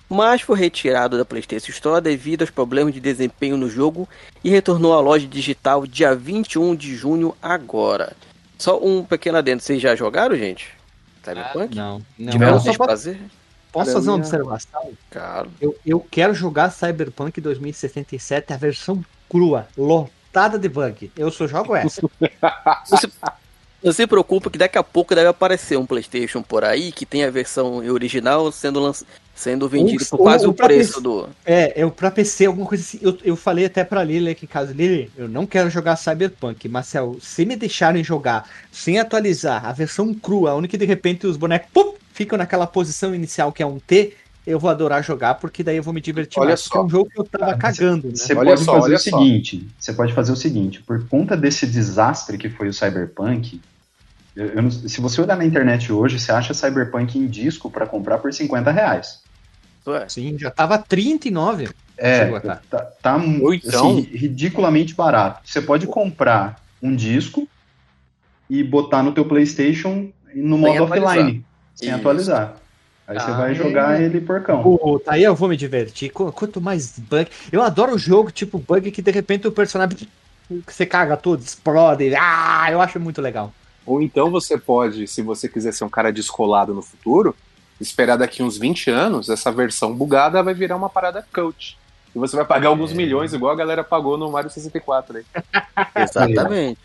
[0.10, 4.08] mas foi retirado da PlayStation Store devido aos problemas de desempenho no jogo
[4.44, 8.14] e retornou à loja digital dia 21 de junho agora.
[8.58, 10.70] Só um pequeno adendo, vocês já jogaram, gente?
[11.24, 11.78] Cyberpunk?
[11.78, 12.02] Ah, não.
[12.18, 12.32] não.
[12.32, 13.20] Tiveram não, prazer?
[13.72, 14.94] Posso fazer uma observação?
[15.10, 15.52] Claro.
[15.60, 21.12] Eu, eu quero jogar Cyberpunk 2077, a versão crua, lotada de bug.
[21.18, 22.02] Eu só jogo essa.
[22.88, 23.10] Você,
[23.86, 27.24] não se preocupa que daqui a pouco deve aparecer um PlayStation por aí que tem
[27.24, 31.30] a versão original sendo lançada sendo vendido por quase o, preço PC, do.
[31.46, 32.98] É, eu pra PC, alguma coisa assim.
[33.02, 36.70] Eu, eu falei até pra Lili aqui em casa, Lili, eu não quero jogar Cyberpunk,
[36.70, 41.36] Marcel, se me deixarem jogar sem atualizar a versão crua, onde que de repente os
[41.36, 44.14] bonecos pum, ficam naquela posição inicial que é um T,
[44.48, 46.62] eu vou adorar jogar, porque daí eu vou me divertir olha mais.
[46.62, 46.80] Só.
[46.80, 48.08] é um jogo que eu tava ah, cagando.
[48.08, 48.16] Né?
[48.16, 49.18] Você olha pode só, fazer o só.
[49.18, 53.60] seguinte: você pode fazer o seguinte, por conta desse desastre que foi o Cyberpunk.
[54.36, 58.18] Eu, eu se você olhar na internet hoje, você acha Cyberpunk em disco para comprar
[58.18, 59.22] por 50 reais.
[59.88, 60.10] É.
[60.10, 61.70] Sim, já tava 39.
[61.98, 62.60] É, tá,
[63.02, 63.92] tá então...
[63.92, 65.42] assim, ridiculamente barato.
[65.46, 67.48] Você pode comprar um disco
[68.50, 71.98] e botar no teu PlayStation no modo offline, sem Isso.
[71.98, 72.56] atualizar.
[73.08, 74.06] Aí ah, você vai jogar é.
[74.06, 74.64] ele porcão.
[74.64, 76.10] Puta, aí eu vou me divertir.
[76.10, 77.30] Quanto mais bug.
[77.52, 80.08] Eu adoro o jogo tipo bug que de repente o personagem.
[80.68, 82.14] Você caga tudo, explode.
[82.16, 83.54] Ah, eu acho muito legal.
[83.86, 87.36] Ou então você pode, se você quiser ser um cara descolado no futuro,
[87.80, 91.78] esperar daqui uns 20 anos, essa versão bugada vai virar uma parada coach.
[92.16, 92.96] E você vai pagar alguns é.
[92.96, 95.26] milhões, igual a galera pagou no Mario 64 aí.
[96.02, 96.80] Exatamente.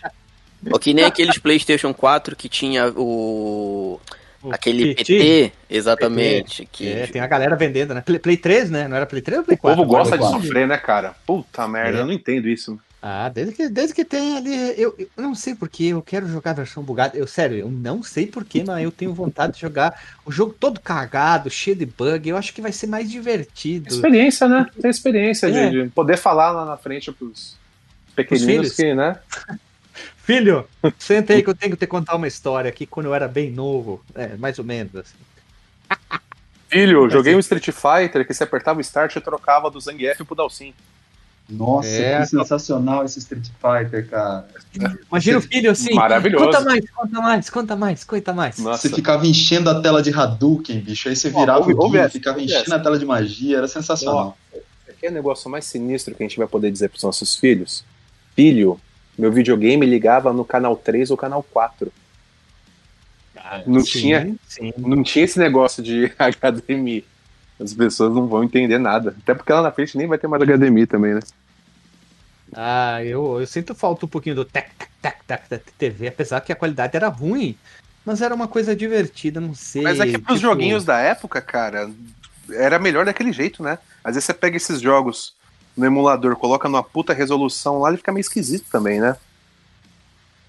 [0.70, 3.98] Ou que nem aqueles PlayStation 4 que tinha o.
[4.42, 6.62] o aquele PT, PT exatamente.
[6.62, 6.68] PT.
[6.70, 6.92] Que...
[6.92, 8.02] É, tem a galera vendendo, né?
[8.02, 8.88] Play, Play 3, né?
[8.88, 9.80] Não era Play 3 ou Play 4?
[9.80, 11.14] O povo gosta de sofrer, né, cara?
[11.24, 12.00] Puta merda, é.
[12.02, 12.78] eu não entendo isso.
[13.02, 14.78] Ah, desde que, desde que tem ali.
[14.78, 17.16] Eu, eu não sei porquê, eu quero jogar a versão bugada.
[17.16, 20.78] Eu, sério, eu não sei porquê, mas eu tenho vontade de jogar o jogo todo
[20.78, 22.28] cagado, cheio de bug.
[22.28, 23.88] Eu acho que vai ser mais divertido.
[23.88, 24.66] Experiência, né?
[24.78, 25.70] Tem experiência é.
[25.70, 27.56] de, de, poder falar lá na frente pros
[28.14, 29.18] pequeninos que, né?
[30.22, 33.26] Filho, senta aí que eu tenho que te contar uma história aqui quando eu era
[33.26, 34.04] bem novo.
[34.14, 35.16] É, mais ou menos assim.
[36.68, 40.36] Filho, joguei um Street Fighter que se apertava o start e trocava do Zangief pro
[40.36, 40.74] Dalsin.
[41.50, 44.46] Nossa, é, que sensacional esse Street Fighter, cara.
[45.10, 45.94] Imagina o filho assim.
[45.94, 46.44] Maravilhoso.
[46.44, 48.58] Conta mais, conta mais, conta mais, conta mais.
[48.58, 48.88] Nossa.
[48.88, 51.08] Você ficava enchendo a tela de Hadouken, bicho.
[51.08, 54.36] Aí você virava oh, o dia, ficava enchendo a tela de magia, era sensacional.
[54.88, 57.36] aqui é o negócio mais sinistro que a gente vai poder dizer para os nossos
[57.36, 57.84] filhos.
[58.36, 58.80] Filho,
[59.18, 61.92] meu videogame ligava no canal 3 ou canal 4.
[63.36, 64.72] Ah, não, sim, tinha, sim.
[64.78, 67.04] não tinha esse negócio de HDMI.
[67.58, 69.14] As pessoas não vão entender nada.
[69.22, 71.20] Até porque lá na frente nem vai ter mais HDMI também, né?
[72.52, 76.52] Ah, eu, eu sinto falta um pouquinho do tec, tec, tec da TV, apesar que
[76.52, 77.56] a qualidade era ruim,
[78.04, 79.82] mas era uma coisa divertida, não sei.
[79.82, 80.50] Mas é que pros tipo...
[80.50, 81.90] joguinhos da época, cara,
[82.50, 83.78] era melhor daquele jeito, né?
[84.02, 85.34] Às vezes você pega esses jogos
[85.76, 89.16] no emulador, coloca numa puta resolução lá, ele fica meio esquisito também, né?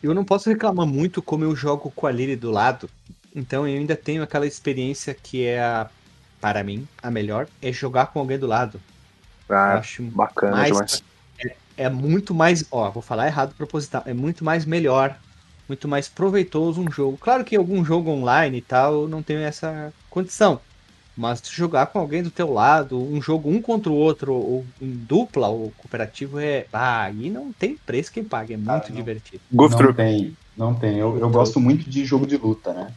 [0.02, 2.90] Eu não posso reclamar muito como eu jogo com a Lily do lado,
[3.36, 5.88] então eu ainda tenho aquela experiência que é, a,
[6.40, 8.82] para mim, a melhor, é jogar com alguém do lado.
[9.48, 11.04] Ah, acho bacana mais, demais
[11.78, 15.18] é muito mais, ó, vou falar errado proposital, é muito mais melhor,
[15.68, 17.18] muito mais proveitoso um jogo.
[17.18, 20.60] Claro que algum jogo online e tal não tem essa condição,
[21.16, 24.92] Mas jogar com alguém do teu lado, um jogo um contra o outro, ou em
[24.92, 26.66] dupla, ou cooperativo, é.
[26.72, 29.42] Ah, aí não tem preço quem paga, é muito ah, divertido.
[29.88, 30.98] Não tem, não tem.
[30.98, 32.92] Eu, eu gosto muito de jogo de luta, né?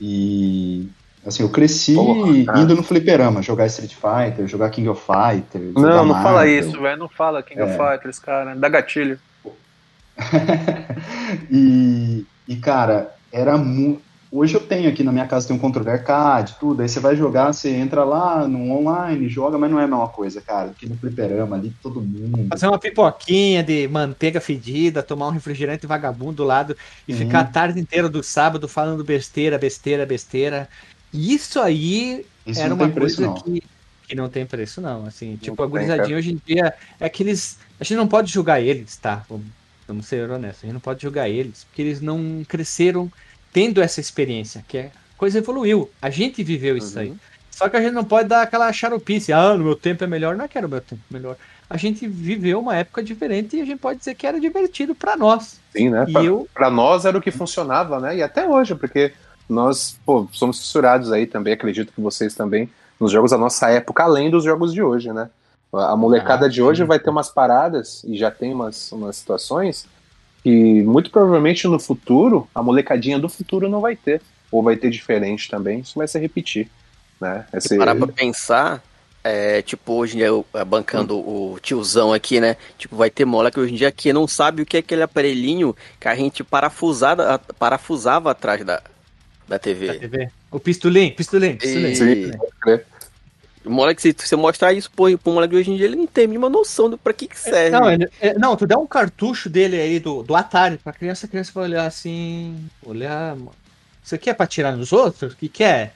[0.00, 0.88] E
[1.26, 5.74] Assim, eu cresci Porra, indo no fliperama, jogar Street Fighter, jogar King of Fighters.
[5.74, 6.22] Não, não Marvel.
[6.22, 6.98] fala isso, velho.
[6.98, 7.64] Não fala King é.
[7.64, 8.54] of Fighters, cara.
[8.54, 9.18] Dá gatilho.
[11.50, 14.08] e, e, cara, era muito.
[14.30, 16.82] Hoje eu tenho aqui na minha casa tem um controle arcade, tudo.
[16.82, 20.08] Aí você vai jogar, você entra lá no online, joga, mas não é a mesma
[20.08, 20.70] coisa, cara.
[20.70, 22.46] Aqui no fliperama, ali todo mundo.
[22.50, 26.76] Fazer uma pipoquinha de manteiga fedida, tomar um refrigerante vagabundo do lado
[27.06, 27.18] e uhum.
[27.18, 30.68] ficar a tarde inteira do sábado falando besteira, besteira, besteira.
[31.12, 33.62] Isso aí Isso era uma preço, coisa que,
[34.06, 35.06] que não tem preço, não.
[35.06, 37.58] Assim, não tipo, a gurizadinha hoje em dia é que eles.
[37.80, 39.24] A gente não pode julgar eles, tá?
[39.28, 39.46] Vamos,
[39.86, 43.10] vamos ser honestos, a gente não pode julgar eles, porque eles não cresceram
[43.52, 45.90] tendo essa experiência, que é coisa evoluiu.
[46.00, 47.02] A gente viveu isso uhum.
[47.02, 47.14] aí.
[47.50, 50.36] Só que a gente não pode dar aquela charupice, ah, no meu tempo é melhor,
[50.36, 51.36] não é que era o meu tempo melhor.
[51.68, 55.16] A gente viveu uma época diferente e a gente pode dizer que era divertido para
[55.16, 55.60] nós.
[55.72, 56.06] Sim, né?
[56.10, 56.48] Para eu...
[56.70, 58.16] nós era o que funcionava, né?
[58.16, 59.12] E até hoje, porque
[59.48, 62.68] nós pô, somos fissurados aí também, acredito que vocês também,
[63.00, 65.30] nos jogos da nossa época, além dos jogos de hoje, né?
[65.72, 69.86] A molecada ah, de hoje vai ter umas paradas, e já tem umas, umas situações,
[70.42, 74.22] que muito provavelmente no futuro, a molecadinha do futuro não vai ter.
[74.50, 76.70] Ou vai ter diferente também, isso vai se repetir.
[77.20, 77.44] Né?
[77.52, 77.76] Esse...
[77.76, 78.82] Parar pra pensar,
[79.22, 81.52] é, tipo, hoje em dia, eu, é, bancando hum.
[81.52, 82.56] o tiozão aqui, né?
[82.78, 85.02] Tipo, vai ter mola que hoje em dia aqui não sabe o que é aquele
[85.02, 88.82] aparelhinho que a gente parafusada, parafusava atrás da,
[89.48, 89.86] da TV.
[89.86, 90.30] Da TV.
[90.50, 91.94] O pistolim, pistolim, pistolim.
[91.94, 92.32] Sim,
[93.64, 96.24] o moleque, se você mostrar isso pro, pro moleque hoje em dia, ele não tem
[96.24, 97.70] a mínima noção do pra que, que é, serve.
[97.70, 101.26] Não, ele, é, não, tu dá um cartucho dele aí do, do Atari pra criança,
[101.26, 102.68] a criança vai olhar assim.
[102.82, 103.36] Olhar.
[104.02, 105.34] Isso aqui é pra tirar nos outros?
[105.34, 105.92] O que, que é?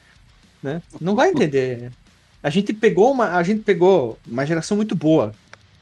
[0.63, 0.83] Né?
[1.01, 1.91] Não vai entender.
[2.43, 3.37] A gente pegou uma.
[3.37, 5.35] A gente pegou uma geração muito boa.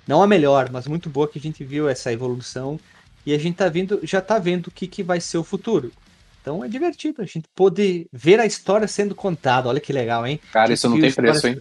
[0.06, 2.78] Não a melhor, mas muito boa que a gente viu essa evolução.
[3.24, 5.92] E a gente tá vendo, já tá vendo o que, que vai ser o futuro.
[6.40, 9.68] Então é divertido a gente poder ver a história sendo contada.
[9.68, 10.40] Olha que legal, hein?
[10.52, 11.60] Cara, isso não tem preço, hein?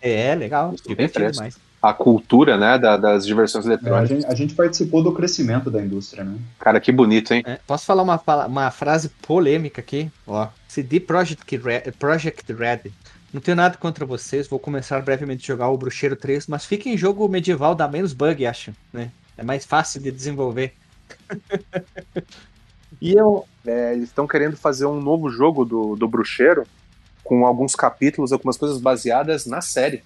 [0.00, 0.74] É, legal.
[0.74, 1.32] Isso não tem preço.
[1.34, 1.58] Demais.
[1.80, 4.10] A cultura, né, da, das diversões eletrônicas.
[4.10, 6.36] É, a, gente, a, gente, participou do crescimento da indústria, né?
[6.58, 7.42] Cara, que bonito, hein?
[7.46, 10.10] É, posso falar uma, uma frase polêmica aqui?
[10.26, 12.90] Ó, CD Project Red, Project Red.
[13.32, 16.88] Não tenho nada contra vocês, vou começar brevemente a jogar o Bruxeiro 3, mas fica
[16.88, 19.10] em jogo medieval, dá menos bug, acho, né?
[19.36, 20.72] É mais fácil de desenvolver.
[23.00, 26.66] E eu, é, eles estão querendo fazer um novo jogo do, do Bruxeiro
[27.22, 30.02] com alguns capítulos, algumas coisas baseadas na série.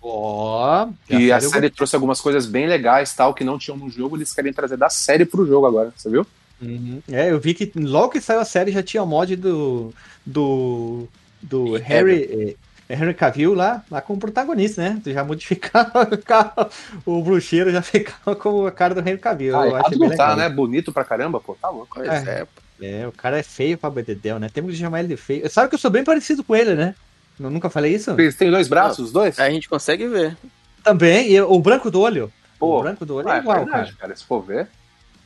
[0.00, 0.86] Ó.
[0.86, 4.16] Oh, e a série, trouxe algumas coisas bem legais, tal, que não tinham no jogo,
[4.16, 6.26] eles querem trazer da série pro jogo agora, você viu?
[6.60, 7.02] Uhum.
[7.10, 9.92] É, eu vi que logo que saiu a série já tinha o mod do.
[10.24, 11.08] do.
[11.40, 12.56] do Harry.
[12.88, 15.00] É Henry Cavill lá, lá como protagonista, né?
[15.04, 16.08] Tu já modificava
[17.04, 19.58] o bruxeiro, já ficava com a cara do Henry Cavill.
[19.58, 20.48] Ah, eu acho bem tá, né?
[20.48, 22.00] Bonito pra caramba, pô, tá louco.
[22.02, 22.46] É,
[22.80, 24.48] é, o cara é feio pra Bededel, né?
[24.48, 25.48] Temos que chamar ele de feio.
[25.50, 26.94] Sabe que eu sou bem parecido com ele, né?
[27.38, 28.12] Eu nunca falei isso?
[28.12, 29.38] Eles têm dois braços, os dois?
[29.38, 30.36] A gente consegue ver.
[30.82, 32.32] Também, e o branco do olho.
[32.58, 33.98] Pô, o branco do olho é, é igual, verdade, cara.
[33.98, 34.16] cara.
[34.16, 34.66] Se for ver.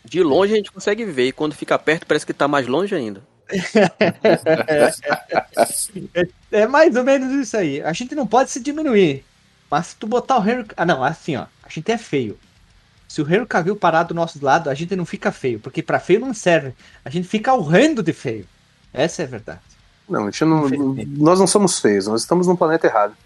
[0.05, 2.95] De longe a gente consegue ver, e quando fica perto parece que tá mais longe
[2.95, 3.23] ainda.
[6.15, 7.83] É, é, mais ou menos isso aí.
[7.83, 9.25] A gente não pode se diminuir.
[9.71, 10.67] Mas se tu botar o Henry.
[10.77, 11.47] Ah, não, assim, ó.
[11.63, 12.39] A gente é feio.
[13.09, 15.61] Se o Henry Cavill parar do nosso lado, a gente não fica feio.
[15.61, 16.75] Porque pra feio não serve.
[17.05, 18.47] A gente fica horrendo de feio.
[18.93, 19.61] Essa é a verdade.
[20.09, 20.69] Não, a gente não,
[21.19, 23.17] nós não somos feios, nós estamos no planeta errado.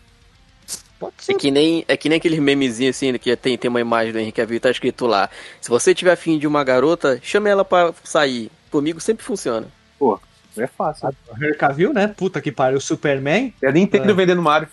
[0.99, 1.33] Pode ser.
[1.33, 4.19] É que nem, é que nem aquele memezinho assim, que tem, tem uma imagem do
[4.19, 5.29] Henrique Cavill e tá escrito lá.
[5.61, 8.51] Se você tiver afim de uma garota, chame ela para sair.
[8.71, 9.67] Comigo sempre funciona.
[9.99, 10.21] Pô,
[10.57, 11.09] é fácil.
[11.29, 12.09] O Henry Cavill, né?
[12.09, 13.53] Puta que pariu, Superman.
[13.61, 14.15] Eu nem entendo é.
[14.15, 14.69] vendendo Mario.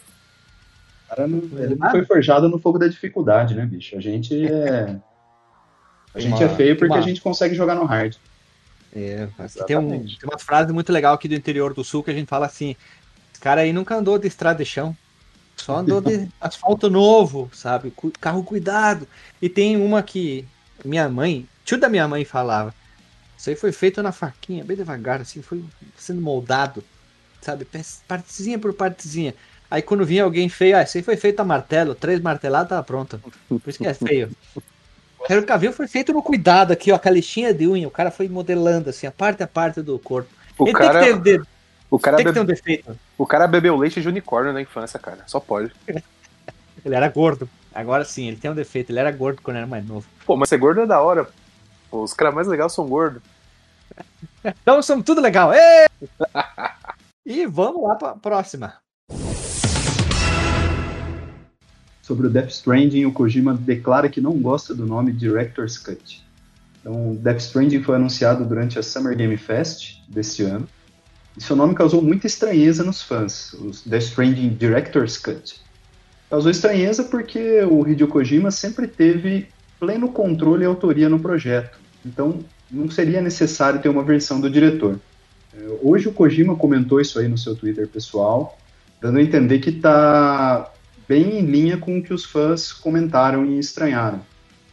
[1.09, 3.95] Cara, não, ele não foi forjado no fogo da dificuldade, né, bicho?
[3.95, 4.95] A gente é.
[6.13, 6.99] A gente uma, é feio porque uma...
[6.99, 8.15] a gente consegue jogar no hard.
[8.95, 9.27] É,
[9.65, 12.27] tem, um, tem, uma frase muito legal aqui do interior do sul que a gente
[12.27, 12.75] fala assim:
[13.31, 14.95] esse cara aí nunca andou de estrada de chão,
[15.55, 17.91] só andou de asfalto novo, sabe?
[18.21, 19.07] Carro cuidado.
[19.41, 20.48] E tem uma que
[20.85, 22.73] minha mãe, tio da minha mãe falava:
[23.44, 25.62] isso aí foi feito na faquinha, bem devagar, assim, foi
[25.98, 26.81] sendo moldado,
[27.41, 27.67] sabe?
[28.08, 29.35] Partezinha por partezinha.
[29.69, 32.81] Aí quando vinha alguém feio, ah, isso aí foi feito a martelo, três marteladas, tá
[32.81, 33.19] pronto.
[33.50, 34.31] Por isso que é feio.
[35.23, 37.87] O cabelo foi feito no cuidado aqui, ó, a lixinha de unha.
[37.87, 40.29] O cara foi modelando, assim, a parte a parte do corpo.
[40.60, 41.00] O Ele cara...
[41.00, 41.41] tem que ter,
[41.89, 43.00] o cara tem que ter um defeito.
[43.17, 45.19] O cara bebeu leite de unicórnio na infância, cara.
[45.25, 45.71] Só pode.
[45.87, 47.50] ele era gordo.
[47.73, 48.91] Agora sim, ele tem um defeito.
[48.91, 50.06] Ele era gordo quando era mais novo.
[50.25, 51.25] Pô, mas ser gordo é da hora.
[51.89, 53.21] Pô, os caras mais legais são gordos.
[54.44, 55.52] Então somos tudo legal.
[57.25, 58.83] e vamos lá para a próxima.
[62.04, 66.21] sobre o Death Stranding, o Kojima declara que não gosta do nome Director's Cut.
[66.79, 70.67] Então, Death Stranding foi anunciado durante a Summer Game Fest desse ano.
[71.35, 75.62] E seu nome causou muita estranheza nos fãs, os Death Stranding Director's Cut.
[76.29, 79.48] Causou estranheza porque o Hideo Kojima sempre teve
[79.79, 81.79] pleno controle e autoria no projeto.
[82.06, 82.39] Então,
[82.74, 85.00] não seria necessário ter uma versão do diretor.
[85.56, 88.58] É, hoje o Kojima comentou isso aí no seu Twitter pessoal,
[89.00, 90.74] dando a entender que está
[91.08, 94.21] bem em linha com o que os fãs comentaram e estranharam.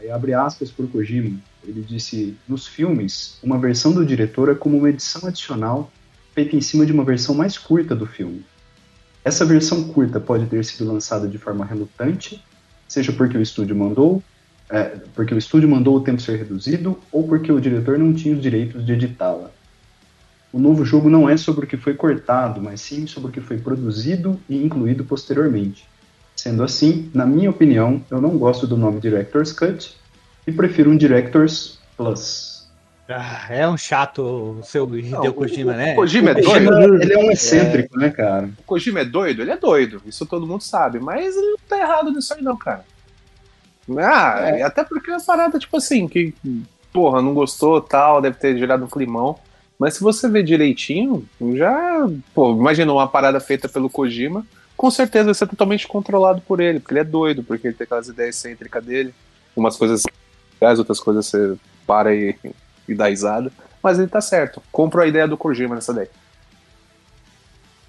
[0.00, 1.38] Aí abre aspas por Kojima.
[1.62, 5.92] Ele disse: Nos filmes, uma versão do diretor é como uma edição adicional
[6.34, 8.44] feita em cima de uma versão mais curta do filme.
[9.22, 12.42] Essa versão curta pode ter sido lançada de forma relutante,
[12.88, 14.22] seja porque o estúdio mandou,
[14.70, 18.34] é, porque o estúdio mandou o tempo ser reduzido ou porque o diretor não tinha
[18.34, 19.50] os direitos de editá-la.
[20.52, 23.40] O novo jogo não é sobre o que foi cortado, mas sim sobre o que
[23.40, 25.84] foi produzido e incluído posteriormente.
[26.36, 29.94] Sendo assim, na minha opinião, eu não gosto do nome Director's Cut
[30.46, 32.68] e prefiro um Director's Plus.
[33.08, 35.92] Ah, é um chato o seu Hideo Kojima, né?
[35.92, 36.70] O Kojima é O doido.
[36.70, 38.48] Kojima, ele é um excêntrico, né, cara?
[38.58, 39.42] O Kojima é doido?
[39.42, 40.00] Ele é doido.
[40.06, 41.00] Isso todo mundo sabe.
[41.00, 42.84] Mas ele não tá errado nisso aí, não, cara.
[43.98, 46.34] Ah, e até porque é uma parada, tipo assim, que,
[46.92, 49.38] porra, não gostou tal, deve ter gerado um climão.
[49.78, 52.06] Mas se você ver direitinho, já.
[52.34, 56.80] Pô, imagina uma parada feita pelo Kojima, com certeza vai ser totalmente controlado por ele,
[56.80, 59.14] porque ele é doido, porque ele tem aquelas ideias excêntricas dele.
[59.56, 60.04] Umas coisas
[60.60, 62.36] as outras coisas você para e,
[62.88, 63.50] e dá risada.
[63.82, 64.62] Mas ele tá certo.
[64.70, 66.08] Compro a ideia do Kojima nessa daí.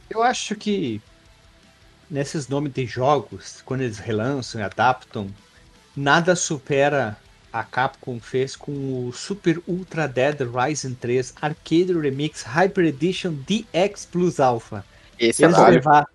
[0.09, 1.01] Eu acho que
[2.09, 5.27] nesses nomes de jogos, quando eles relançam e adaptam,
[5.95, 7.17] nada supera
[7.51, 8.71] a Capcom fez com
[9.07, 14.85] o Super Ultra Dead Rising 3 Arcade Remix Hyper Edition DX Plus Alpha.
[15.19, 15.75] Esse é Eles, válido.
[15.75, 16.07] levar-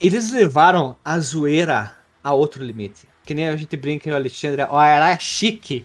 [0.00, 3.08] eles levaram a zoeira a outro limite.
[3.24, 5.84] Que nem a gente brinca, o Alexandre, ó, era chique.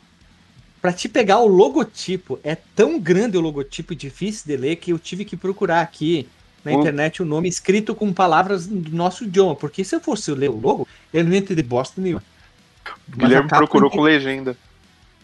[0.81, 4.99] Pra te pegar o logotipo, é tão grande o logotipo, difícil de ler, que eu
[4.99, 6.27] tive que procurar aqui
[6.63, 6.79] na Hum.
[6.79, 9.55] internet o nome escrito com palavras do nosso idioma.
[9.55, 12.23] Porque se eu fosse ler o logo, eu não ia entender bosta nenhuma.
[13.13, 14.55] O Guilherme procurou com legenda.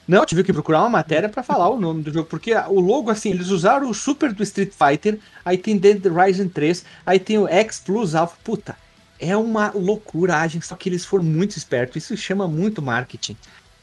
[0.08, 2.80] não, eu tive que procurar uma matéria pra falar o nome do jogo, porque o
[2.80, 7.20] logo, assim, eles usaram o Super do Street Fighter, aí tem Dead Rising 3, aí
[7.20, 8.36] tem o X Plus Alpha.
[8.44, 8.76] Puta,
[9.20, 13.38] é uma loucuragem, só que eles foram muito espertos, isso chama muito marketing.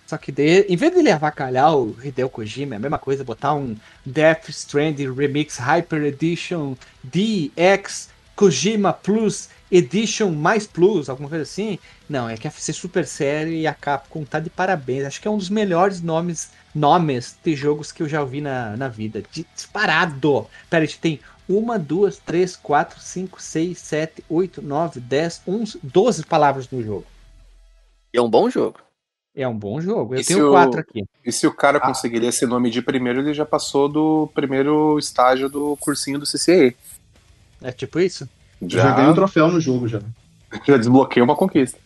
[0.06, 3.24] Só que de, em vez de ele avacalhar o Hideo Kojima, é a mesma coisa,
[3.24, 3.74] botar um
[4.04, 11.78] Death Stranding Remix Hyper Edition DX Kojima Plus Edition mais Plus, alguma coisa assim.
[12.08, 15.04] Não, é que a FC Super Série e a Capcom tá de parabéns.
[15.06, 18.76] Acho que é um dos melhores nomes, nomes de jogos que eu já ouvi na,
[18.76, 19.22] na vida.
[19.54, 20.46] Disparado!
[20.68, 25.78] Pera, a gente tem uma, duas, três, quatro, cinco, seis, sete, oito, nove, dez, onze,
[25.82, 27.06] doze palavras no jogo.
[28.12, 28.78] É um bom jogo.
[29.34, 30.14] É um bom jogo.
[30.14, 31.02] Eu E se tenho o- quatro aqui.
[31.24, 35.48] E se o cara conseguir esse nome de primeiro, ele já passou do primeiro estágio
[35.48, 36.76] do cursinho do CCE.
[37.62, 38.28] É tipo isso?
[38.66, 40.00] Já, Já, ganhei um troféu no jogo já.
[40.66, 41.78] já desbloqueei uma conquista.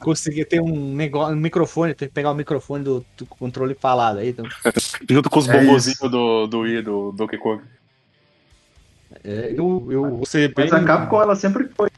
[0.00, 4.18] Consegui ter um negócio, um microfone, tem que pegar o microfone do, do controle falado
[4.18, 4.30] aí.
[4.30, 4.44] Então,
[5.08, 6.08] Junto com os É bobozinhos isso.
[6.08, 7.62] do, do Wii, do Donkey Kong.
[9.24, 10.68] é, eu, eu ser bem.
[10.68, 11.88] Mas a Capcom, ela sempre foi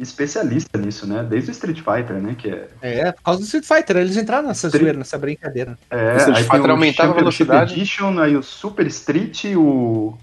[0.00, 1.22] especialista nisso, né?
[1.22, 2.34] Desde o Street Fighter, né?
[2.36, 5.78] Que é, É, por causa do Street Fighter, eles entraram nessa Street- zoeira, nessa brincadeira.
[5.90, 7.74] é O Street aí Fighter aumentava a velocidade.
[7.74, 10.16] Edition, aí o Super Street, o...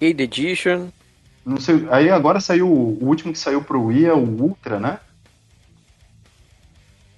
[0.00, 0.88] Arcade Edition.
[1.44, 4.98] Não sei, aí agora saiu, o último que saiu pro Wii é o Ultra, né?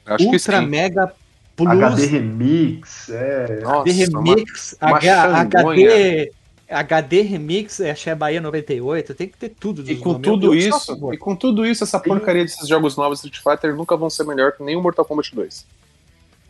[0.06, 0.66] Acho que Ultra sim.
[0.66, 1.12] Mega
[1.56, 3.60] Plus HD Remix, é...
[3.60, 5.40] Nossa, HD Remix, uma H-.
[5.40, 6.32] HD,
[6.68, 9.82] HD Remix, é Axé Bahia 98, tem que ter tudo.
[9.82, 10.26] E dos com nomes.
[10.26, 13.74] Eu- tudo a isso, e com tudo isso, essa porcaria desses jogos novos Street Fighter
[13.76, 15.66] nunca vão ser melhor que nenhum Mortal Kombat 2.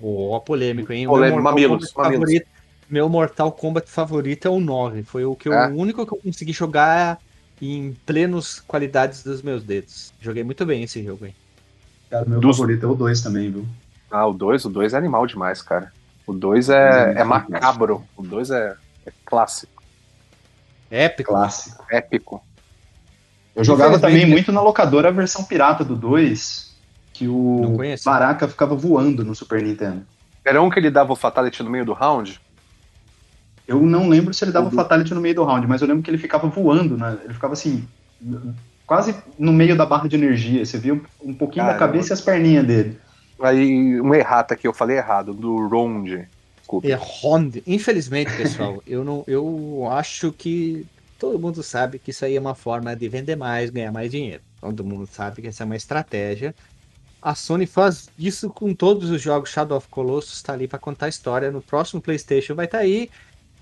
[0.02, 1.06] Ó, polêmico, hein?
[1.06, 2.24] O Polêmico, meu Mortal mamilos, Kombat mamilos.
[2.32, 2.46] favorito-
[2.90, 5.02] meu Mortal Kombat favorito é o 9.
[5.02, 5.68] Foi o que eu- É?
[5.68, 7.18] o único que eu consegui jogar
[7.70, 10.12] em plenos qualidades dos meus dedos.
[10.20, 11.34] Joguei muito bem esse jogo aí.
[12.10, 13.66] Cara, meu Dos- favorito é o 2 também, viu?
[14.10, 15.92] Ah, o 2, o 2 é animal demais, cara.
[16.26, 18.04] O 2 é, Sim, é macabro.
[18.16, 18.74] O 2 é,
[19.06, 19.82] é clássico,
[20.90, 21.32] Épico.
[21.32, 21.84] Clássico.
[21.90, 22.44] épico.
[23.54, 26.74] Eu jogava também muito na locadora a versão pirata do 2,
[27.12, 27.76] que o.
[28.04, 30.04] Baraka ficava voando no Super Nintendo.
[30.44, 32.40] Era um que ele dava o Fatality no meio do round?
[33.66, 34.72] Eu não lembro se ele dava Uhum.
[34.72, 37.18] Fatality no meio do round, mas eu lembro que ele ficava voando, né?
[37.24, 37.86] Ele ficava assim,
[38.86, 40.64] quase no meio da barra de energia.
[40.64, 41.92] Você via um, um pouquinho da Caramba.
[41.92, 42.98] cabeça e as perninhas dele.
[43.40, 46.28] Aí, um errata aqui, eu falei errado, do round.
[46.58, 46.86] Desculpa.
[46.86, 47.60] É Honda.
[47.66, 50.86] Infelizmente, pessoal, eu não, eu acho que
[51.18, 54.42] todo mundo sabe que isso aí é uma forma de vender mais, ganhar mais dinheiro.
[54.60, 56.54] Todo mundo sabe que essa é uma estratégia
[57.24, 59.48] a Sony faz isso com todos os jogos.
[59.48, 61.50] Shadow of Colossus está ali para contar a história.
[61.50, 63.08] No próximo PlayStation vai estar tá aí.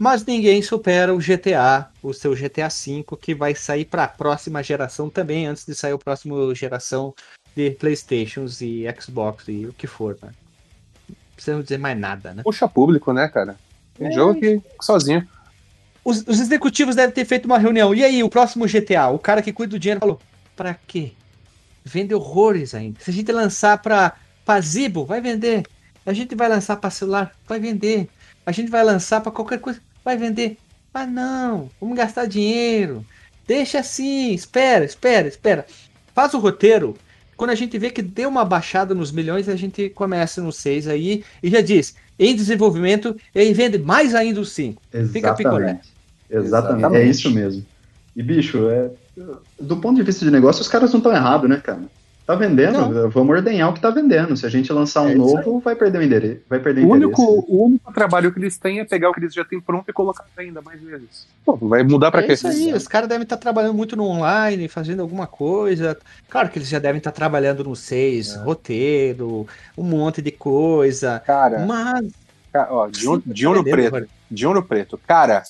[0.02, 4.60] Mas ninguém supera o GTA, o seu GTA V, que vai sair para a próxima
[4.60, 7.14] geração também, antes de sair a próxima geração
[7.54, 10.32] de PlayStations e Xbox e o que for, né?
[11.08, 12.42] Não precisamos dizer mais nada, né?
[12.42, 13.54] Puxa público, né, cara?
[13.94, 14.10] Tem é.
[14.10, 15.24] jogo que sozinho.
[16.04, 17.94] Os, os, executivos devem ter feito uma reunião.
[17.94, 19.06] E aí, o próximo GTA?
[19.06, 20.20] O cara que cuida do dinheiro falou:
[20.56, 21.12] pra quê?
[21.84, 22.98] Vende horrores ainda.
[22.98, 25.62] Se a gente lançar pra, pra Zibo, vai vender.
[26.04, 28.08] A gente vai lançar pra celular, vai vender.
[28.44, 30.56] A gente vai lançar pra qualquer coisa, vai vender.
[30.92, 33.04] Ah, não, vamos gastar dinheiro.
[33.46, 35.66] Deixa assim, espera, espera, espera.
[36.14, 36.96] Faz o roteiro.
[37.36, 40.86] Quando a gente vê que deu uma baixada nos milhões, a gente começa no 6
[40.86, 44.80] aí e já diz: em desenvolvimento, e vende mais ainda o 5.
[45.12, 45.80] Fica picolé.
[46.30, 46.86] Exatamente.
[46.86, 47.64] Exatamente, é isso mesmo.
[48.14, 48.90] E, bicho, é,
[49.58, 51.82] do ponto de vista de negócio, os caras não estão errados, né, cara?
[52.24, 53.10] Tá vendendo, não.
[53.10, 54.36] vamos ordenhar o que tá vendendo.
[54.36, 56.40] Se a gente lançar um é novo, vai perder o endereço.
[56.48, 59.34] Vai perder o, único, o único trabalho que eles têm é pegar o que eles
[59.34, 61.26] já têm pronto e colocar ainda mais vezes.
[61.44, 62.32] Pô, vai mudar para é quê?
[62.34, 65.98] Isso aí, os caras devem estar tá trabalhando muito no online, fazendo alguma coisa.
[66.28, 68.38] Claro que eles já devem estar tá trabalhando no 6, é.
[68.38, 69.46] roteiro,
[69.76, 71.20] um monte de coisa.
[71.26, 72.08] Cara, mas.
[72.52, 74.08] Cara, ó, de, um, de ouro preto.
[74.30, 75.00] De ouro preto.
[75.08, 75.42] Cara,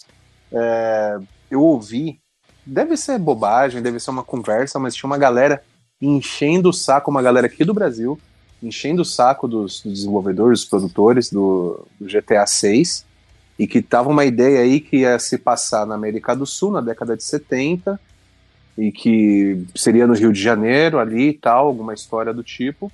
[0.51, 1.19] é,
[1.51, 2.19] eu ouvi.
[2.65, 5.63] Deve ser bobagem, deve ser uma conversa, mas tinha uma galera
[6.03, 8.19] enchendo o saco, uma galera aqui do Brasil,
[8.61, 13.07] enchendo o saco dos, dos desenvolvedores, dos produtores do, do GTA 6,
[13.59, 16.81] e que tava uma ideia aí que ia se passar na América do Sul, na
[16.81, 18.01] década de 70,
[18.77, 22.91] e que seria no Rio de Janeiro ali e tal, alguma história do tipo.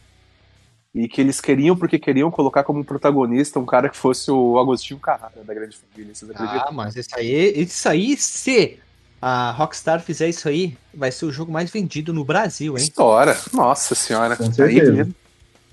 [0.94, 4.98] E que eles queriam, porque queriam colocar como protagonista um cara que fosse o Agostinho
[4.98, 6.14] Carrara da Grande Família.
[6.14, 6.66] Vocês acreditam?
[6.66, 8.78] Ah, mas isso aí, isso aí, se
[9.20, 12.84] a Rockstar fizer isso aí, vai ser o jogo mais vendido no Brasil, hein?
[12.84, 13.36] História.
[13.52, 14.36] Nossa senhora.
[14.36, 15.02] Com certeza.
[15.02, 15.12] Aí,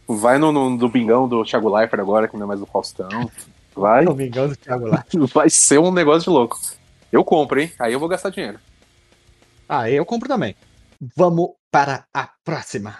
[0.07, 3.29] vai no, no domingão do Thiago Leifert agora, que não é mais do Faustão.
[3.75, 4.05] Vai.
[4.05, 5.29] domingão do Thiago Leifert.
[5.33, 6.59] Vai ser um negócio de louco.
[7.11, 7.71] Eu compro, hein?
[7.79, 8.59] Aí eu vou gastar dinheiro.
[9.67, 10.55] Ah, eu compro também.
[11.15, 12.97] Vamos para a próxima.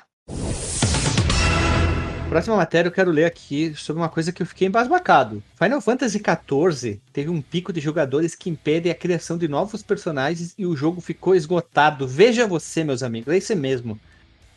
[2.35, 5.41] Próxima matéria eu quero ler aqui sobre uma coisa que eu fiquei embasbacado.
[5.57, 10.53] Final Fantasy XIV teve um pico de jogadores que impede a criação de novos personagens
[10.57, 12.05] e o jogo ficou esgotado.
[12.05, 13.97] Veja você, meus amigos, é isso mesmo.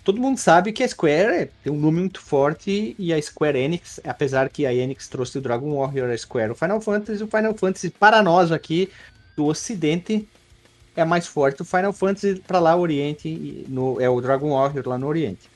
[0.03, 4.01] Todo mundo sabe que a Square tem um nome muito forte e a Square Enix,
[4.03, 7.55] apesar que a Enix trouxe o Dragon Warrior, a Square, o Final Fantasy, o Final
[7.55, 8.91] Fantasy para nós aqui
[9.37, 10.29] do Ocidente
[10.97, 11.62] é mais forte.
[11.62, 15.49] O Final Fantasy para lá Oriente no, é o Dragon Warrior lá no Oriente.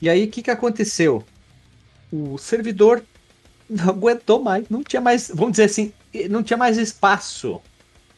[0.00, 1.24] E aí, o que, que aconteceu?
[2.12, 3.02] O servidor
[3.68, 5.92] não aguentou mais, não tinha mais, vamos dizer assim,
[6.30, 7.60] não tinha mais espaço.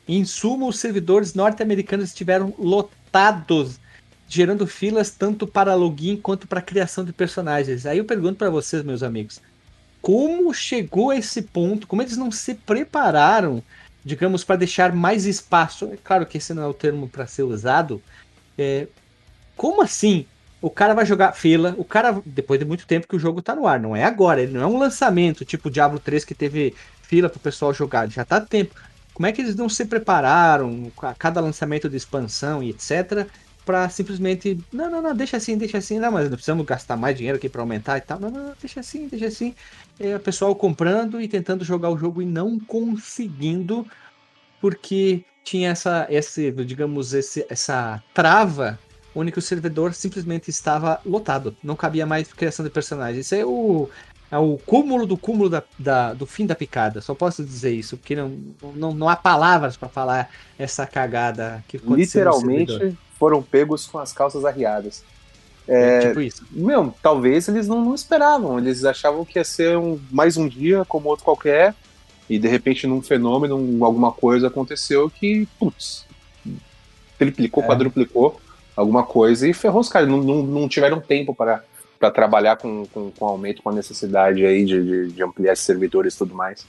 [0.06, 3.78] Em suma, os servidores norte-americanos estiveram lotados,
[4.28, 7.86] gerando filas tanto para login quanto para criação de personagens.
[7.86, 9.40] Aí eu pergunto para vocês, meus amigos,
[10.00, 11.86] como chegou a esse ponto?
[11.86, 13.62] Como eles não se prepararam,
[14.04, 15.86] digamos, para deixar mais espaço?
[15.92, 18.02] É claro que esse não é o termo para ser usado.
[18.56, 18.88] É,
[19.56, 20.26] como assim?
[20.60, 23.54] O cara vai jogar fila, o cara, depois de muito tempo que o jogo tá
[23.54, 26.74] no ar, não é agora, ele não é um lançamento, tipo Diablo 3 que teve
[27.02, 28.74] fila pro pessoal jogar, já tá tempo.
[29.14, 33.26] Como é que eles não se prepararam a cada lançamento de expansão e etc
[33.64, 37.16] para simplesmente, não, não, não, deixa assim, deixa assim, não, mas não precisamos gastar mais
[37.16, 38.18] dinheiro aqui para aumentar e tal.
[38.18, 39.54] Não, não, não, deixa assim, deixa assim.
[39.98, 43.86] É, o pessoal comprando e tentando jogar o jogo e não conseguindo
[44.60, 48.78] porque tinha essa, esse, digamos, esse, essa trava
[49.14, 53.26] onde o servidor simplesmente estava lotado, não cabia mais criação de personagens.
[53.26, 53.88] Isso é o,
[54.30, 57.00] é o cúmulo do cúmulo da, da, do fim da picada.
[57.00, 58.38] Só posso dizer isso, porque não,
[58.74, 62.24] não, não há palavras para falar essa cagada que aconteceu.
[62.24, 65.02] Literalmente foram pegos com as calças arriadas.
[65.66, 66.44] É, é, tipo isso.
[66.50, 68.58] Meu, talvez eles não, não, esperavam.
[68.58, 71.74] Eles achavam que ia ser um, mais um dia como outro qualquer.
[72.28, 76.06] E de repente, num fenômeno, alguma coisa aconteceu que, putz,
[77.18, 77.66] triplicou, é.
[77.66, 78.40] quadruplicou
[78.80, 80.08] alguma coisa e ferrou os caras.
[80.08, 81.62] Não, não, não tiveram tempo para
[82.00, 85.66] para trabalhar com, com, com, aumento, com a necessidade aí de, de, de ampliar esses
[85.66, 86.66] servidores e tudo mais.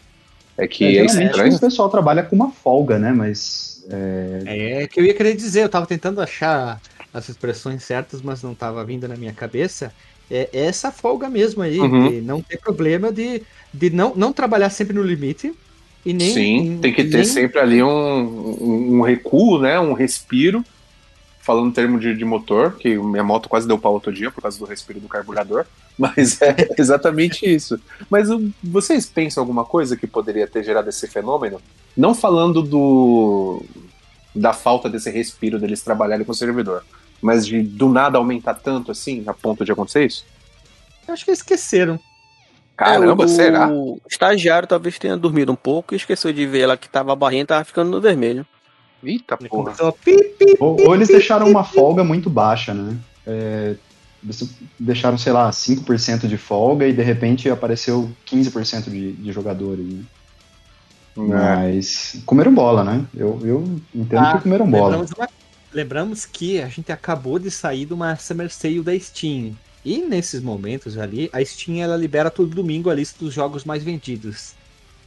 [0.57, 1.55] É que é, é estranho.
[1.55, 3.13] o pessoal trabalha com uma folga, né?
[3.13, 3.85] Mas.
[3.89, 4.81] É...
[4.81, 6.81] é que eu ia querer dizer, eu tava tentando achar
[7.13, 9.93] as expressões certas, mas não tava vindo na minha cabeça.
[10.29, 12.09] É essa folga mesmo aí, uhum.
[12.09, 13.41] de não ter problema de,
[13.73, 15.53] de não, não trabalhar sempre no limite.
[16.05, 17.25] E nem, Sim, tem que ter nem...
[17.25, 19.79] sempre ali um, um, um recuo, né?
[19.79, 20.63] Um respiro
[21.41, 24.41] falando em termo de, de, motor, que minha moto quase deu pau outro dia por
[24.41, 25.65] causa do respiro do carburador,
[25.97, 27.79] mas é exatamente isso.
[28.09, 28.29] Mas
[28.63, 31.59] vocês pensam alguma coisa que poderia ter gerado esse fenômeno?
[31.97, 33.63] Não falando do
[34.33, 36.85] da falta desse respiro deles trabalharem com o servidor,
[37.21, 40.25] mas de do nada aumentar tanto assim, a ponto de acontecer isso?
[41.07, 41.99] Eu acho que esqueceram.
[42.77, 43.69] Caramba, É, o, será?
[43.69, 47.15] O estagiário talvez tenha dormido um pouco e esqueceu de ver ela que tava a
[47.15, 48.45] barrinha tava ficando no vermelho.
[49.03, 49.63] Eita Ele porra.
[49.65, 52.97] começou a pi, pi, Ou, ou eles deixaram uma folga muito baixa, né?
[53.25, 53.75] É,
[54.79, 59.83] deixaram, sei lá, 5% de folga e de repente apareceu 15% de, de jogadores.
[59.85, 60.03] Né?
[61.17, 61.65] É.
[61.67, 63.05] Mas comeram bola, né?
[63.15, 64.89] Eu, eu entendo Ah, que comeram bola.
[64.97, 65.29] Lembramos, uma-
[65.73, 69.53] lembramos que a gente acabou de sair de uma Summer Sale da Steam.
[69.83, 73.83] E nesses momentos ali, a Steam ela libera todo domingo a lista dos jogos mais
[73.83, 74.53] vendidos.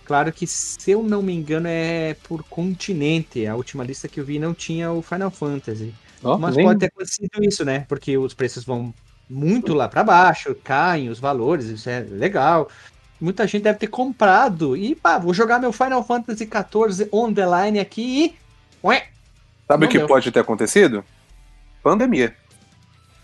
[0.05, 3.47] Claro que, se eu não me engano, é por continente.
[3.47, 5.95] A última lista que eu vi não tinha o Final Fantasy.
[6.23, 7.85] Ó, Mas nem- pode ter acontecido isso, né?
[7.89, 8.93] Porque os preços vão
[9.29, 12.69] muito lá para baixo, caem os valores, isso é legal.
[13.21, 17.45] Muita gente deve ter comprado e, pá, vou jogar meu Final Fantasy XIV on the
[17.47, 18.25] line aqui
[18.83, 18.87] e.
[18.87, 19.09] Ué,
[19.67, 20.07] Sabe o que deu.
[20.07, 21.03] pode ter acontecido?
[21.83, 22.37] Pandemia.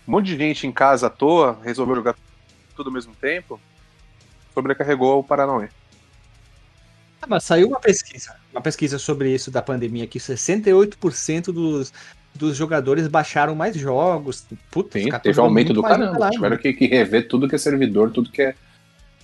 [0.07, 2.15] Um monte de gente em casa à toa, resolveu jogar
[2.75, 3.59] tudo ao mesmo tempo,
[4.55, 5.69] sobrecarregou o Paranauê.
[7.21, 11.93] Ah, mas saiu uma pesquisa, uma pesquisa sobre isso da pandemia, que 68% dos,
[12.33, 14.45] dos jogadores baixaram mais jogos.
[14.71, 16.15] Putz, Sim, teve aumento do caramba.
[16.15, 18.55] online, Tiveram que, que rever tudo que é servidor, tudo que é.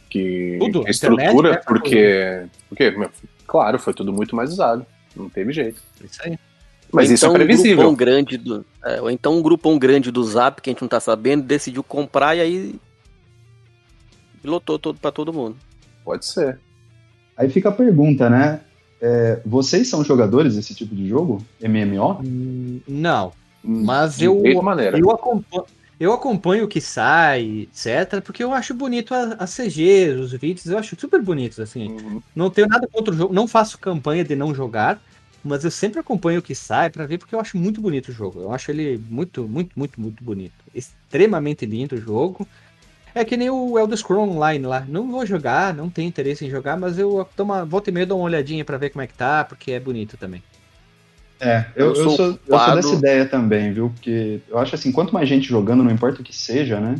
[0.10, 2.46] Que, Tudo, que é internet, estrutura, né, porque.
[2.70, 3.12] Porque, meu,
[3.46, 4.86] claro, foi tudo muito mais usado.
[5.14, 5.82] Não teve jeito.
[6.02, 6.40] Isso aí.
[6.94, 7.76] Mas Ou isso é então Um previsível.
[7.78, 10.88] grupão grande do, é, ou então um grupão grande do Zap, que a gente não
[10.88, 12.76] tá sabendo, decidiu comprar e aí
[14.44, 15.58] lotou todo pra todo mundo.
[16.06, 16.58] Pode ser.
[17.38, 18.60] Aí fica a pergunta, né?
[19.00, 21.46] É, vocês são jogadores desse tipo de jogo?
[21.62, 22.20] MMO?
[22.24, 23.32] Hum, Não,
[23.64, 24.42] Mas de eu-
[24.94, 25.66] eu acompanho,
[26.00, 30.66] eu acompanho o que sai, etc, porque eu acho bonito a, a CG, os vídeos,
[30.66, 31.90] eu acho super bonitos, assim.
[31.90, 32.22] Uhum.
[32.36, 35.00] Não tenho nada contra o jogo, não faço campanha de não jogar,
[35.44, 38.14] mas eu sempre acompanho o que sai pra ver, porque eu acho muito bonito o
[38.14, 38.42] jogo.
[38.42, 40.54] Eu acho ele muito, muito, muito, muito bonito.
[40.74, 42.48] Extremamente lindo o jogo.
[43.20, 44.86] É que nem o Elder Scrolls Online lá.
[44.88, 48.06] Não vou jogar, não tenho interesse em jogar, mas eu tomo, uma- volta e meia
[48.06, 50.44] dou uma olhadinha pra ver como é que tá, porque é bonito também.
[51.40, 53.90] É, eu, Eu eu, sou sou, eu sou dessa ideia também, viu?
[53.90, 56.96] Porque eu acho assim, quanto mais gente jogando, não importa o que seja, né?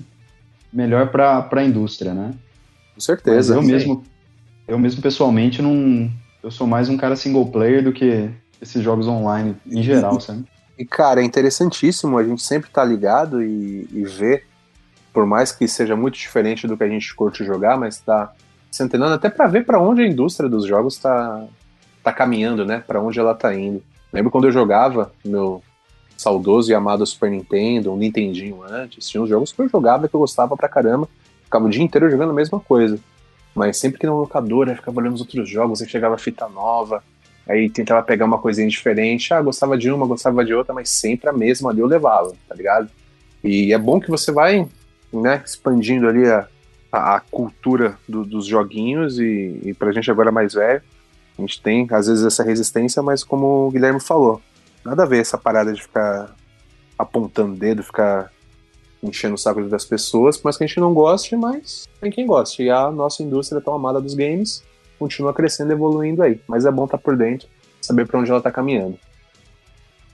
[0.74, 2.32] Melhor pra, pra indústria, né?
[2.32, 3.54] Com Mas certeza.
[3.54, 3.68] eu Sim.
[3.68, 4.04] mesmo,
[4.68, 6.10] eu mesmo pessoalmente não.
[6.44, 8.28] Eu sou mais um cara single player do que
[8.60, 10.46] esses jogos online em geral, sabe?
[10.80, 14.47] E, cara, é interessantíssimo a gente sempre tá ligado e, e ver,
[15.18, 18.32] por mais que seja muito diferente do que a gente curte jogar, mas tá
[18.70, 21.44] se antenando até pra ver pra onde a indústria dos jogos tá,
[22.04, 22.84] tá caminhando, né?
[22.86, 23.82] Pra onde ela tá indo.
[24.14, 25.64] Lembro quando eu jogava meu
[26.16, 30.14] saudoso e amado Super Nintendo, um Nintendinho antes, tinha uns jogos que eu jogava que
[30.14, 31.10] eu gostava pra caramba,
[31.44, 33.00] ficava o dia inteiro jogando a mesma coisa.
[33.56, 37.04] Mas sempre que na locadora ficava olhando os outros jogos, aí chegava fita nova,
[37.50, 39.34] Aí tentava pegar uma coisinha diferente.
[39.34, 42.54] Ah, gostava de uma, gostava de outra, mas sempre a mesma ali eu levava, tá
[42.54, 42.88] ligado?
[43.44, 44.68] E é bom que você vai,
[45.12, 46.48] né, expandindo ali a,
[46.92, 50.82] a, a cultura do- dos joguinhos e, e pra gente agora mais velho,
[51.38, 54.42] a gente tem às vezes essa resistência, mas como o Guilherme falou,
[54.84, 56.36] nada a ver essa parada de ficar
[56.98, 58.32] apontando dedo, ficar
[59.04, 62.64] enchendo o saco das pessoas, mas que a gente não goste, mas tem quem goste.
[62.64, 64.64] E a nossa indústria tão amada dos games
[64.98, 66.42] continua crescendo evoluindo aí.
[66.48, 67.48] Mas é bom estar por dentro,
[67.80, 68.98] saber pra onde ela tá caminhando.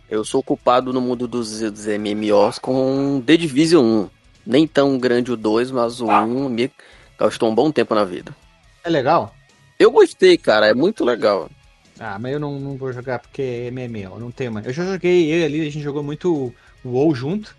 [0.09, 4.09] Eu sou ocupado no mundo dos, dos MMOs com The Division 1.
[4.45, 6.71] Nem tão grande o 2, mas o 1 me
[7.17, 8.35] gastou um bom tempo na vida.
[8.83, 9.33] É legal?
[9.79, 11.49] Eu gostei, cara, é muito legal.
[11.99, 14.65] Ah, mas eu não, não vou jogar porque é MMO, não tenho mais.
[14.65, 17.55] Eu já joguei, eu e ali, a gente jogou muito o WoW junto.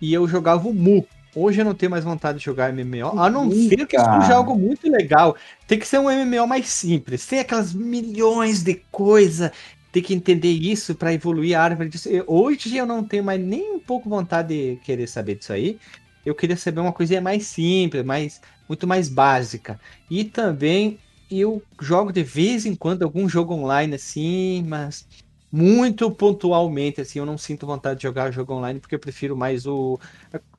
[0.00, 1.06] E eu jogava o Mu.
[1.34, 4.56] Hoje eu não tenho mais vontade de jogar MMO, a não ser que seja algo
[4.56, 5.36] muito legal.
[5.66, 7.26] Tem que ser um MMO mais simples.
[7.26, 9.50] Tem aquelas milhões de coisas.
[9.90, 12.08] Tem que entender isso pra evoluir a árvore disso.
[12.08, 15.78] Eu- Hoje eu não tenho mais nem um pouco vontade de querer saber disso aí.
[16.24, 19.80] Eu queria saber uma coisinha mais simples, mais, muito mais básica.
[20.10, 20.98] E também
[21.30, 25.06] eu jogo de vez em quando algum jogo online assim, mas
[25.50, 29.66] muito pontualmente assim, eu não sinto vontade de jogar jogo online porque eu prefiro mais
[29.66, 29.98] o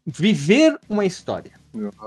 [0.05, 1.51] viver uma história.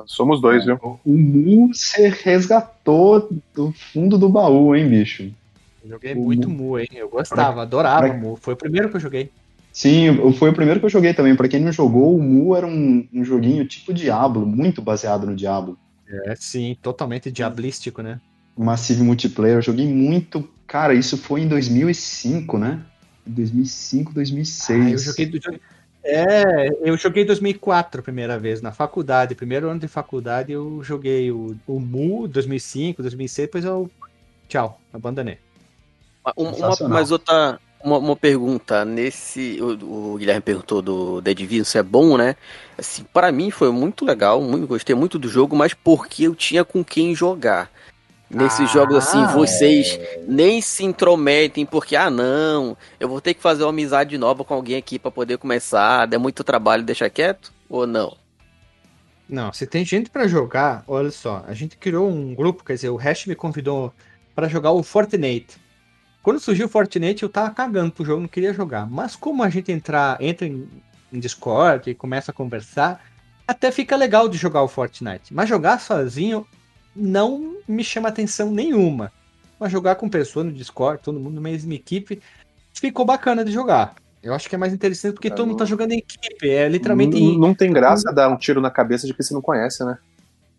[0.07, 0.79] Somos dois, viu?
[1.05, 5.33] O Mu você resgatou do fundo do baú, hein, bicho?
[5.83, 6.89] Eu joguei O muito Mu- hein?
[6.93, 8.37] Eu gostava, adorava pra- Mu.
[8.37, 9.31] Foi o primeiro que eu joguei.
[9.73, 11.35] Sim, foi o primeiro que eu joguei também.
[11.35, 15.35] Pra quem não jogou, o Mu era um, um joguinho tipo Diablo, muito baseado no
[15.35, 15.79] Diablo.
[16.27, 18.21] É, sim, totalmente diablístico, né?
[18.57, 20.47] Massive Multiplayer, eu joguei muito.
[20.67, 22.83] Cara, isso foi em 2005, né?
[23.27, 24.87] 2005, 2006.
[24.87, 25.41] Ah, eu joguei
[26.05, 29.35] É, eu joguei em 2004 a primeira vez, na faculdade.
[29.35, 33.91] Primeiro ano de faculdade eu joguei o, o Mu 2005, 2006, depois eu.
[34.49, 35.39] Tchau, abandonei.
[36.37, 38.85] Uma- mas outra, uma, uma, pergunta.
[38.85, 39.59] Nesse.
[39.61, 42.37] O, o, Guilherme perguntou do The Division se é bom, né?
[42.79, 46.65] Assim, para mim foi muito legal, muito, gostei muito do jogo, mas porque eu tinha
[46.65, 47.71] com quem jogar.
[48.31, 50.23] Nesses ah, jogos assim, vocês é...
[50.27, 54.55] nem se intrometem, porque, ah, não, eu vou ter que fazer uma amizade nova com
[54.55, 57.53] alguém aqui para poder começar, der muito trabalho, deixar quieto?
[57.69, 58.17] Ou não?
[59.29, 62.89] Não, se tem gente para jogar, olha só, a gente criou um grupo, quer dizer,
[62.89, 63.93] o Hash me convidou
[64.35, 65.61] para jogar o Fortnite.
[66.23, 68.89] Quando surgiu o Fortnite, eu tava cagando pro jogo, não queria jogar.
[68.89, 70.69] Mas como a gente entrar, entra em,
[71.13, 73.05] em Discord e começa a conversar,
[73.47, 75.35] até fica legal de jogar o Fortnite.
[75.35, 76.47] Mas jogar sozinho
[76.95, 79.13] não me chama atenção nenhuma.
[79.59, 82.21] Mas jogar com pessoa no Discord, todo mundo na mesma equipe,
[82.73, 83.95] ficou bacana de jogar.
[84.23, 86.49] Eu acho que é mais interessante porque é, todo mundo tá jogando em equipe.
[86.49, 87.21] É literalmente.
[87.21, 89.99] Não, não tem graça dar um tiro na cabeça de que você não conhece, né?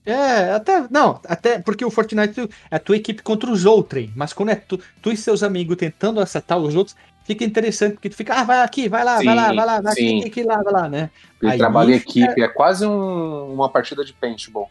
[0.05, 0.85] É, até.
[0.89, 4.09] Não, até porque o Fortnite é a tua equipe contra os outros.
[4.15, 8.09] Mas quando é tu, tu e seus amigos tentando acertar os outros, fica interessante, porque
[8.09, 10.43] tu fica, ah, vai aqui, vai lá, sim, vai lá, vai lá, vai aqui, aqui,
[10.43, 11.09] lá, vai lá, né?
[11.41, 14.69] Ele Aí, trabalha em equipe, é quase um, uma partida de paintball.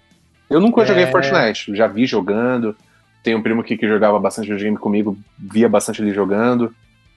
[0.50, 0.86] Eu nunca é...
[0.86, 2.76] joguei Fortnite, já vi jogando.
[3.22, 6.74] Tem um primo aqui que jogava bastante videogame comigo, via bastante ele jogando.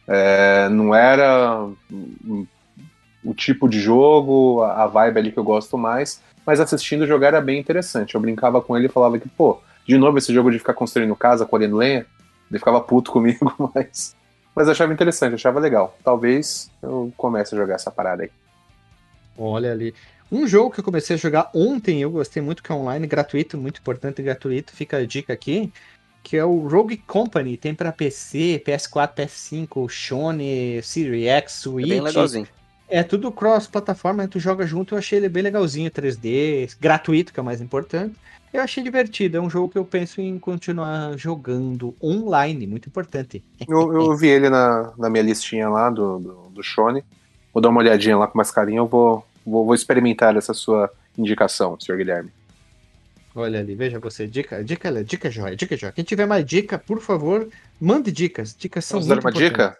[0.08, 1.68] É, não era
[3.24, 7.42] o tipo de jogo, a vibe ali que eu gosto mais, mas assistindo jogar era
[7.42, 8.16] bem interessante.
[8.16, 11.16] Eu brincava com ele e falava que, pô, de novo esse jogo de ficar construindo
[11.16, 12.06] casa, colhendo lenha,
[12.50, 14.16] ele ficava puto comigo, mas,
[14.56, 15.98] mas eu achava interessante, eu achava legal.
[16.04, 18.32] Talvez eu comece a jogar essa parada aí.
[19.38, 19.94] Olha ali.
[20.32, 23.58] Um jogo que eu comecei a jogar ontem, eu gostei muito, que é online, gratuito,
[23.58, 25.72] muito importante gratuito, fica a dica aqui,
[26.24, 31.86] que é o Rogue Company, tem para PC, PS4, PS5, Sony, Series X, Switch.
[31.86, 32.48] É bem legalzinho.
[32.88, 37.44] É tudo cross-plataforma, tu joga junto, eu achei ele bem legalzinho, 3D, gratuito, que é
[37.44, 38.16] o mais importante.
[38.54, 43.44] Eu achei divertido, é um jogo que eu penso em continuar jogando online, muito importante.
[43.68, 47.04] Eu, eu vi ele na, na minha listinha lá do, do, do Shone.
[47.54, 50.92] Vou dar uma olhadinha lá com mais carinho, eu vou, Vou, vou experimentar essa sua
[51.16, 52.32] indicação, senhor Guilherme.
[53.36, 55.92] Olha ali, veja você, dica, dica, dica joia, dica joia.
[55.92, 57.48] Quem tiver mais dica, por favor,
[57.80, 58.56] mande dicas.
[58.58, 59.78] Dicas são Posso muito dar uma dica?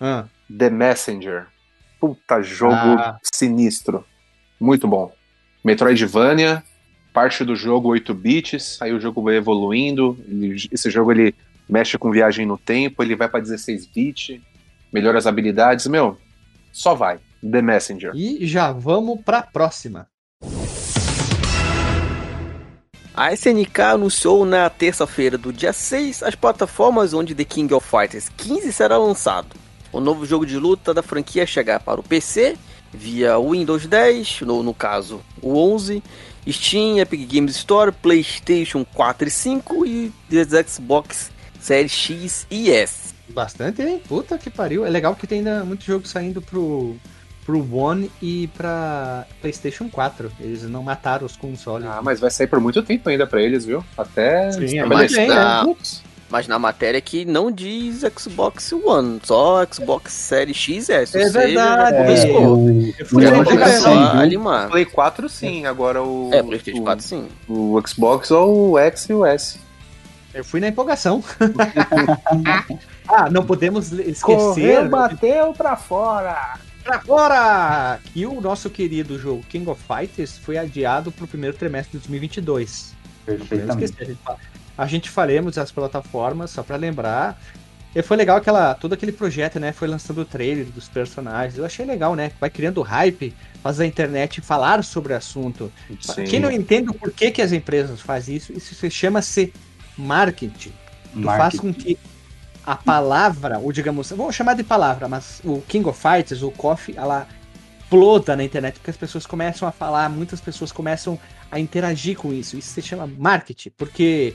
[0.00, 0.26] Ah.
[0.56, 1.46] The Messenger.
[2.02, 3.16] Puta jogo ah.
[3.22, 4.04] sinistro.
[4.58, 5.12] Muito bom.
[5.64, 6.64] Metroidvania,
[7.12, 10.18] parte do jogo 8 bits, aí o jogo vai evoluindo,
[10.72, 11.32] esse jogo ele
[11.68, 14.40] mexe com viagem no tempo, ele vai para 16 bits,
[14.92, 16.18] melhora as habilidades, meu,
[16.72, 17.20] só vai.
[17.40, 18.10] The Messenger.
[18.16, 20.08] E já vamos para a próxima.
[23.14, 28.28] A SNK anunciou na terça-feira do dia 6 as plataformas onde The King of Fighters
[28.28, 29.61] 15 será lançado.
[29.92, 32.56] O novo jogo de luta da franquia chegar para o PC
[32.92, 36.02] via Windows 10, no, no caso o 11,
[36.48, 40.12] Steam, Epic Games Store, PlayStation 4 e 5 e
[40.66, 41.30] Xbox
[41.60, 43.14] Series X e S.
[43.28, 44.02] Bastante, hein?
[44.06, 44.84] Puta que pariu.
[44.84, 46.96] É legal que tem ainda muito jogo saindo pro
[47.44, 50.30] pro One e pra PlayStation 4.
[50.40, 51.86] Eles não mataram os consoles.
[51.86, 53.84] Ah, mas vai sair por muito tempo ainda para eles, viu?
[53.96, 55.66] Até Sim, é mas, na,
[56.32, 61.96] mas na matéria que não diz Xbox One, só Xbox Series X é verdade.
[61.96, 67.28] É, eu, eu fui na Play 4 sim, agora o É, PlayStation 4 sim.
[67.46, 69.60] O Xbox ou o X e o S.
[70.32, 71.22] Eu fui na empolgação.
[73.06, 74.24] ah, não podemos esquecer.
[74.24, 76.58] Correu, bateu pra fora.
[76.82, 78.00] Pra fora!
[78.06, 82.94] Que o nosso querido jogo King of Fighters foi adiado pro primeiro trimestre de 2022.
[83.26, 83.94] Perfeitamente.
[84.00, 84.18] A gente,
[84.76, 87.40] a gente faremos as plataformas, só para lembrar.
[87.94, 89.70] E foi legal aquela, todo aquele projeto, né?
[89.70, 91.58] Foi lançando o trailer dos personagens.
[91.58, 92.32] Eu achei legal, né?
[92.40, 95.70] Vai criando hype, faz a internet falar sobre o assunto.
[96.00, 96.24] Sim.
[96.24, 99.52] Quem não entende o porquê que as empresas fazem isso, isso se chama-se
[99.96, 100.72] marketing.
[101.12, 101.38] Tu marketing.
[101.38, 101.98] faz com que
[102.64, 106.94] a palavra, ou digamos, vamos chamar de palavra, mas o King of Fighters, o KOF,
[106.96, 107.28] ela
[107.92, 111.18] exploda na internet porque as pessoas começam a falar, muitas pessoas começam
[111.50, 112.56] a interagir com isso.
[112.56, 114.34] Isso se chama marketing, porque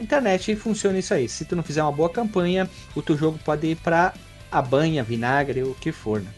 [0.00, 1.28] internet funciona isso aí.
[1.28, 4.14] Se tu não fizer uma boa campanha, o teu jogo pode ir para
[4.50, 6.30] a banha, vinagre, o que for, né?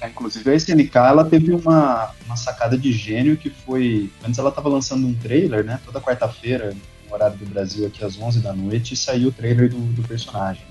[0.00, 4.10] É, inclusive a SNK ela teve uma, uma sacada de gênio que foi.
[4.24, 5.80] Antes ela estava lançando um trailer, né?
[5.84, 6.74] Toda quarta-feira,
[7.08, 10.02] no horário do Brasil, aqui às 11 da noite, e saiu o trailer do, do
[10.06, 10.62] personagem.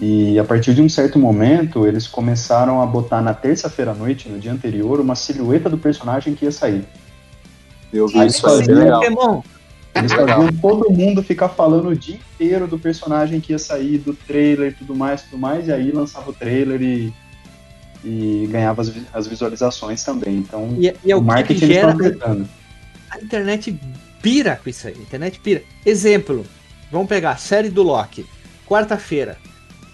[0.00, 4.28] E a partir de um certo momento, eles começaram a botar na terça-feira à noite,
[4.28, 6.84] no dia anterior, uma silhueta do personagem que ia sair.
[7.92, 9.44] Eu vi isso, foi bem legal.
[9.94, 14.14] Eles faziam todo mundo ficar falando o dia inteiro do personagem que ia sair, do
[14.14, 17.12] trailer e tudo mais, tudo mais, e aí lançava o trailer e,
[18.02, 20.38] e ganhava as, as visualizações também.
[20.38, 21.94] Então, e, e é o, o marketing que gera,
[23.10, 23.78] A internet
[24.22, 24.94] pira com isso aí.
[24.96, 25.62] A internet pira.
[25.84, 26.46] Exemplo,
[26.90, 28.24] vamos pegar a série do Loki.
[28.66, 29.36] Quarta-feira.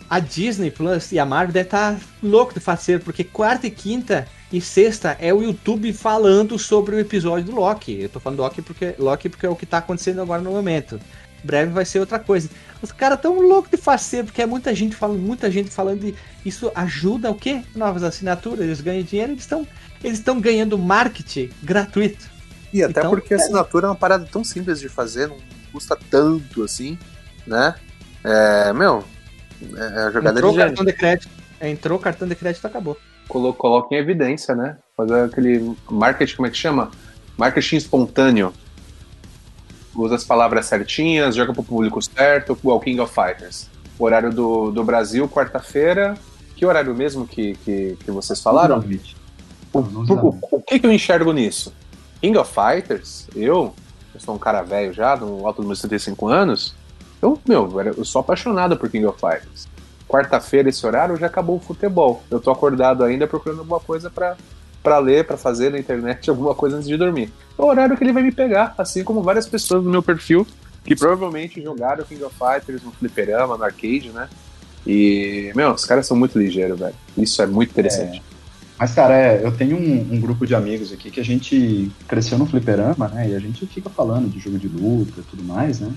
[0.09, 3.70] a Disney Plus e a Marvel devem estar tá louco de fazer, porque quarta e
[3.70, 8.01] quinta e sexta é o YouTube falando sobre o episódio do Loki.
[8.01, 10.51] Eu tô falando do Loki porque, Loki porque é o que tá acontecendo agora no
[10.51, 10.99] momento.
[11.44, 12.49] Breve vai ser outra coisa.
[12.82, 16.14] Os caras tão loucos de fazer, porque é muita gente falando, muita gente falando e
[16.44, 17.62] isso ajuda o quê?
[17.74, 19.66] Novas assinaturas, eles ganham dinheiro, eles estão
[20.03, 22.30] eles estão ganhando marketing gratuito.
[22.72, 25.38] E até então, porque a assinatura é uma parada tão simples de fazer, não
[25.72, 26.99] custa tanto assim,
[27.46, 27.74] né?
[28.24, 29.05] É, meu,
[29.76, 31.28] é a jogada Entrou de cartão de crédito.
[31.61, 32.99] Entrou cartão de crédito acabou.
[33.29, 34.79] Coloca em evidência, né?
[34.97, 36.91] Fazer aquele marketing, como é que chama?
[37.37, 38.53] Marketing espontâneo.
[39.95, 43.68] Usa as palavras certinhas, joga pro público certo, o King of Fighters.
[43.99, 46.16] O horário do, do Brasil, quarta-feira.
[46.57, 48.83] Que horário mesmo que, que, que vocês falaram?
[49.72, 51.72] O, o, o, que, que eu enxergo nisso?
[52.20, 53.74] King of Fighters, eu,
[54.14, 56.74] eu sou um cara velho já, no alto dos meus 35 anos,
[57.22, 59.68] eu, meu, eu sou apaixonado por King of Fighters.
[60.09, 62.22] Quarta-feira, esse horário, já acabou o futebol.
[62.30, 64.36] Eu tô acordado ainda procurando alguma coisa para
[64.80, 67.30] para ler, para fazer na internet alguma coisa antes de dormir.
[67.59, 70.46] É o horário que ele vai me pegar, assim como várias pessoas no meu perfil
[70.88, 74.26] que provavelmente jogaram King of Fighters no fliperama, no arcade, né?
[74.86, 76.94] E, meu, os caras são muito ligeiros, velho.
[77.16, 78.18] Isso é muito interessante.
[78.18, 78.38] É.
[78.78, 82.38] Mas, cara, é, eu tenho um, um, grupo de amigos aqui que a gente cresceu
[82.38, 83.28] no fliperama, né?
[83.28, 85.92] E a gente fica falando de jogo de luta e tudo mais, né?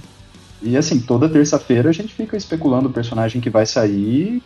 [0.62, 4.42] E assim, toda terça-feira a gente fica especulando o personagem que vai sair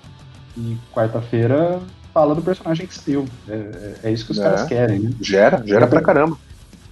[0.57, 1.80] e quarta-feira
[2.13, 3.26] fala do personagem que saiu.
[3.47, 4.43] É, é, é isso que os é.
[4.43, 5.11] caras querem, né?
[5.20, 6.38] Gera, gera pra caramba.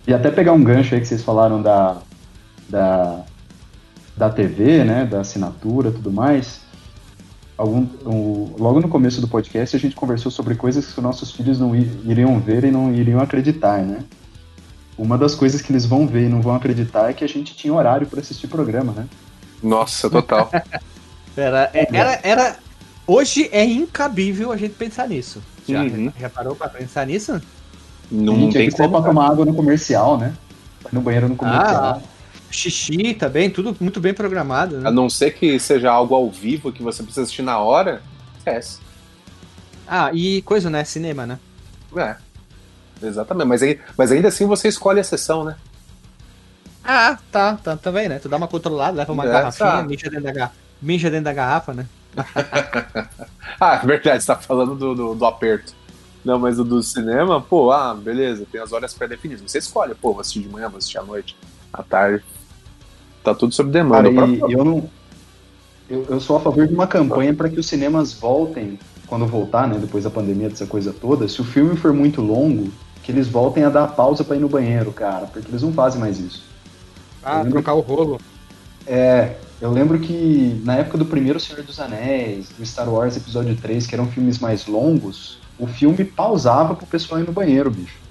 [0.06, 1.98] E até pegar um gancho aí que vocês falaram da,
[2.68, 3.24] da,
[4.18, 5.06] da TV, né?
[5.06, 6.64] Da assinatura e tudo mais
[7.58, 11.32] algum, um, logo no começo do podcast a gente conversou sobre coisas que os nossos
[11.32, 14.04] filhos não iriam ver e não iriam acreditar, né?
[14.98, 17.56] Uma das coisas que eles vão ver e não vão acreditar é que a gente
[17.56, 19.08] tinha horário para assistir programa, né?
[19.62, 20.50] Nossa, total.
[21.36, 22.56] era, é, era, era,
[23.08, 25.42] hoje é incabível a gente pensar nisso.
[25.68, 26.12] Já, uhum.
[26.20, 27.42] já parou para pensar nisso?
[28.12, 28.90] Não, não tem como.
[28.90, 30.36] pra tomar água no comercial, né?
[30.92, 31.84] no banheiro no comercial.
[31.84, 32.02] Ah,
[32.52, 34.78] xixi também, tudo muito bem programado.
[34.78, 34.90] Né?
[34.90, 38.02] A não ser que seja algo ao vivo que você precisa assistir na hora,
[38.38, 38.80] esquece.
[39.88, 40.84] Ah, e coisa, né?
[40.84, 41.40] Cinema, né?
[41.96, 42.16] É.
[43.04, 45.56] Exatamente, mas, aí, mas ainda assim você escolhe a sessão, né?
[46.84, 48.20] Ah, tá, tá também, né?
[48.20, 49.84] Tu dá uma controlada, leva uma é, garrafinha, tá.
[49.84, 50.52] mija, dentro da,
[50.82, 51.88] mija dentro da garrafa, né?
[53.60, 55.74] ah, é verdade, você tá falando do, do, do, aperto.
[56.24, 59.50] Não, mas o do cinema, pô, ah, beleza, tem as horas pré-definidas.
[59.50, 61.36] Você escolhe, pô, vou assistir de manhã, vou assistir à noite
[61.72, 62.24] à tarde.
[63.24, 64.14] Tá tudo sob demanda.
[64.14, 64.90] Cara, e, eu não.
[65.90, 69.68] Eu, eu sou a favor de uma campanha para que os cinemas voltem, quando voltar,
[69.68, 72.72] né, depois da pandemia, dessa coisa toda, se o filme for muito longo,
[73.04, 76.00] que eles voltem a dar pausa para ir no banheiro, cara, porque eles não fazem
[76.00, 76.44] mais isso.
[77.24, 78.20] Ah, trocar o rolo.
[78.88, 83.56] É, eu lembro que na época do primeiro Senhor dos Anéis, do Star Wars Episódio
[83.56, 88.02] 3, que eram filmes mais longos, o filme pausava pro pessoal ir no banheiro, bicho.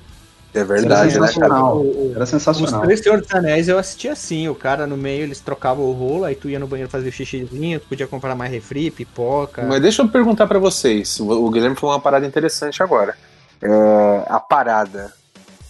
[0.55, 1.83] É verdade, era sensacional.
[1.83, 2.81] Né, Era sensacional.
[2.81, 5.93] Os três Senhores dos Anéis eu assistia assim, o cara no meio eles trocavam o
[5.93, 9.63] rolo, aí tu ia no banheiro fazer o xixizinho, tu podia comprar mais refri, pipoca.
[9.63, 13.17] Mas deixa eu perguntar para vocês, o Guilherme falou uma parada interessante agora.
[13.63, 15.13] É, a parada,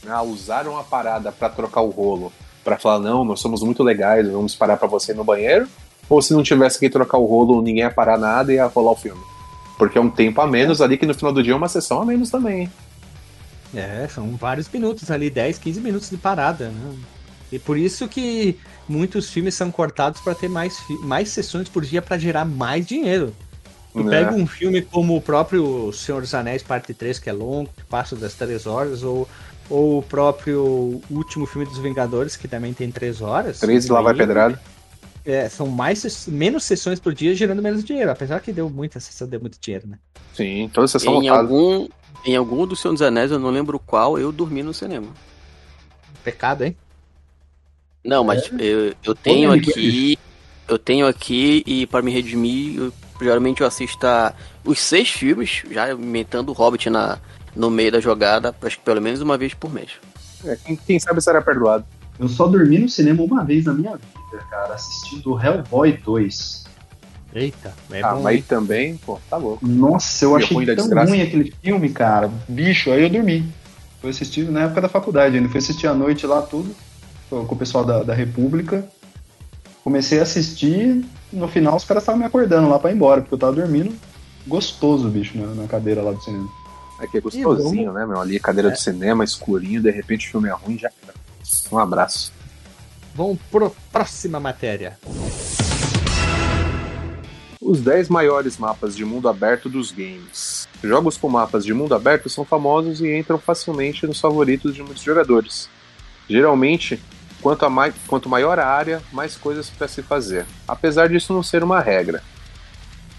[0.02, 2.32] né, usaram a parada para trocar o rolo,
[2.64, 5.68] para falar, não, nós somos muito legais, vamos parar para você no banheiro,
[6.08, 8.92] ou se não tivesse que trocar o rolo, ninguém ia parar nada e ia rolar
[8.92, 9.22] o filme.
[9.76, 12.00] Porque é um tempo a menos ali, que no final do dia é uma sessão
[12.00, 12.70] a menos também?
[13.74, 16.96] É, são vários minutos ali, 10, 15 minutos de parada, né?
[17.50, 22.00] E por isso que muitos filmes são cortados para ter mais, mais sessões por dia
[22.00, 23.34] para gerar mais dinheiro.
[23.92, 24.10] Tu é.
[24.10, 27.84] pega um filme como o próprio Senhor dos Anéis, parte 3, que é longo, que
[27.84, 29.28] passa das 3 horas, ou,
[29.68, 33.60] ou o próprio último filme dos Vingadores, que também tem 3 horas.
[33.60, 34.58] 3 lá vai pedrado.
[35.24, 39.28] É, são mais menos sessões por dia gerando menos dinheiro, apesar que deu muita sessão,
[39.28, 39.98] deu muito dinheiro, né?
[40.34, 41.42] Sim, toda sessão em lotada.
[41.42, 41.88] algum
[42.24, 45.08] em algum do Senhor dos Anéis, eu não lembro qual, eu dormi no cinema.
[46.24, 46.76] Pecado, hein?
[48.04, 48.64] Não, mas é.
[48.64, 50.18] eu, eu tenho aqui.
[50.68, 54.34] Eu tenho aqui e para me redimir, eu, geralmente eu assisto a,
[54.64, 57.18] os seis filmes, já inventando o Hobbit na,
[57.54, 59.90] no meio da jogada, acho que pelo menos uma vez por mês.
[60.44, 61.84] É, quem, quem sabe será perdoado.
[62.18, 66.62] Eu só dormi no cinema uma vez na minha vida, cara, assistindo Hellboy 2.
[67.34, 68.22] Eita, é ah, bom.
[68.22, 69.66] mas aí também, pô, tá louco.
[69.66, 71.10] Nossa, eu achei tão desgraça.
[71.10, 72.30] ruim aquele filme, cara.
[72.46, 73.44] Bicho, aí eu dormi.
[74.00, 75.48] Foi assistir na época da faculdade ainda.
[75.48, 76.74] Fui assistir à noite lá tudo,
[77.30, 78.84] com o pessoal da, da República.
[79.82, 83.34] Comecei a assistir, no final os caras estavam me acordando lá pra ir embora, porque
[83.34, 83.94] eu tava dormindo
[84.46, 86.48] gostoso, bicho, na, na cadeira lá do cinema.
[87.00, 88.20] É que é gostosinho, né, meu?
[88.20, 88.72] Ali, cadeira é.
[88.72, 90.90] do cinema, escurinho, de repente o filme é ruim, já.
[91.70, 92.32] Um abraço.
[93.14, 94.98] Vamos pro próxima matéria.
[97.60, 100.68] os 10 maiores mapas de mundo aberto dos games.
[100.82, 105.02] Jogos com mapas de mundo aberto são famosos e entram facilmente nos favoritos de muitos
[105.02, 105.68] jogadores.
[106.28, 107.00] Geralmente,
[107.42, 111.62] quanto, mai quanto maior a área, mais coisas para se fazer, apesar disso não ser
[111.64, 112.22] uma regra.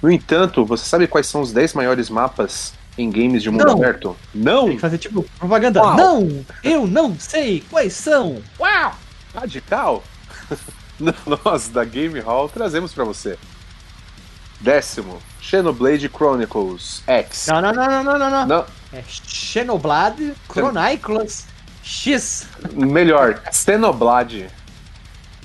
[0.01, 3.73] No entanto, você sabe quais são os 10 maiores mapas em games de mundo Não.
[3.73, 4.15] aberto?
[4.33, 4.65] Não!
[4.65, 5.81] Tem que fazer tipo propaganda.
[5.81, 5.95] Uau.
[5.97, 8.41] Não, eu não sei quais são.
[8.59, 8.95] Uau!
[9.33, 10.03] Radical?
[11.43, 13.37] Nós, da Game Hall, trazemos para você.
[14.59, 17.47] Décimo, Xenoblade Chronicles X.
[17.47, 18.45] Não, não, não, não, não, não, não.
[18.45, 21.45] Não, É Xenoblade Chronicles
[21.83, 22.47] X.
[22.73, 24.47] melhor, Xenoblade.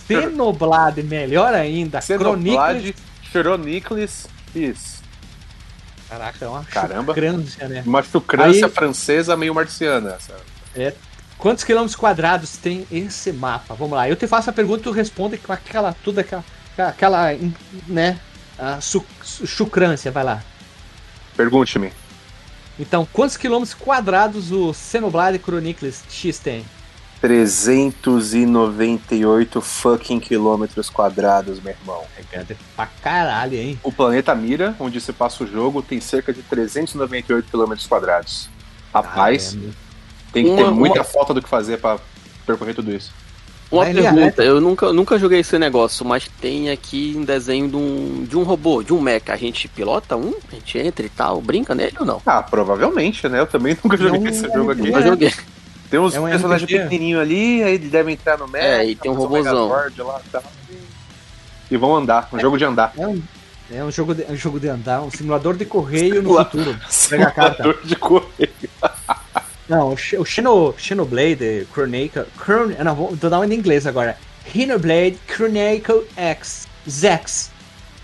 [0.07, 2.01] Xenoblade, melhor ainda.
[2.01, 2.95] Xenoblade
[3.31, 4.27] Chronicles.
[6.09, 7.13] Caraca, é uma Caramba.
[7.13, 7.83] chucrância, né?
[7.85, 10.17] Uma chucrância Aí- francesa meio marciana.
[10.21, 10.95] sabe?
[11.37, 13.75] Quantos quilômetros quadrados tem esse mapa?
[13.75, 16.45] Vamos lá, eu te faço a pergunta e tu responde com aquela, tudo aquela,
[16.77, 17.29] aquela
[17.87, 18.19] né,
[18.59, 20.43] a chucrância, vai lá.
[21.37, 21.93] Pergunte-me.
[22.79, 26.65] Então, quantos quilômetros quadrados o Xenoblade Chronicles X tem?
[27.21, 32.05] 398 fucking quilômetros quadrados, meu irmão.
[32.17, 33.79] É grande pra caralho, hein?
[33.83, 38.49] O planeta Mira, onde se passa o jogo, tem cerca de 398 quilômetros quadrados.
[38.95, 39.73] Rapaz, Caramba.
[40.33, 41.99] tem que ter Uma- muita uma- falta do que fazer pra
[42.47, 43.13] percorrer tudo isso.
[43.71, 47.69] Uma Vai, Lia, pergunta, eu nunca, nunca joguei esse negócio, mas tem aqui um desenho
[47.69, 49.33] de um, de um robô, de um mecha.
[49.33, 52.23] A gente pilota um, a gente entra e tal, brinca nele ou não?
[52.25, 53.41] Ah, provavelmente, né?
[53.41, 54.83] Eu também nunca joguei Não, esse é jogo aqui.
[54.83, 55.35] Nunca joguei.
[55.91, 56.83] Tem uns É um personagens RPG.
[56.85, 58.67] pequenininhos ali, aí eles devem entrar no mecha.
[58.67, 59.29] É, e tem um.
[59.29, 60.43] Megazord lá e tal.
[61.71, 62.93] E vão andar, um jogo de andar.
[62.97, 63.23] É um,
[63.71, 66.75] é um jogo de, é um jogo de andar, um simulador de correio no futuro.
[67.11, 67.63] Pega a carta.
[67.63, 68.51] Simulador de correio.
[69.69, 72.25] Não, o, X- o Xeno, Xenoblade Chronicle.
[72.43, 74.17] Chron, não, vou vou dar um em inglês agora.
[74.51, 76.67] Xenoblade Chronicle X.
[76.89, 77.51] Zex.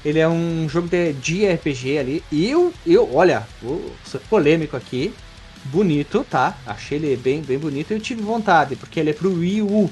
[0.05, 2.25] Ele é um jogo de, de RPG ali.
[2.31, 5.15] E eu, eu olha, vou ser polêmico aqui.
[5.67, 6.59] Bonito, tá?
[6.67, 9.91] Achei ele bem, bem bonito e eu tive vontade, porque ele é pro Wii U.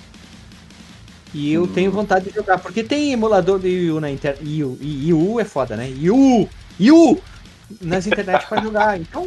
[1.33, 4.45] E eu tenho vontade de jogar, porque tem emulador de Wii U na internet.
[4.45, 5.87] Wii U, Wii U é foda, né?
[5.87, 6.49] Wii U!
[6.79, 7.19] Wii U!
[7.81, 9.01] Nas internet pra jogar.
[9.01, 9.27] Então,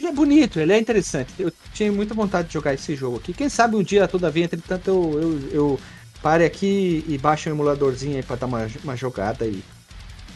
[0.00, 1.32] ele é bonito, ele é interessante.
[1.38, 3.34] Eu tinha muita vontade de jogar esse jogo aqui.
[3.34, 5.80] Quem sabe um dia, todavia, entretanto, eu, eu, eu
[6.22, 9.62] pare aqui e baixe um emuladorzinho aí pra dar uma, uma jogada aí.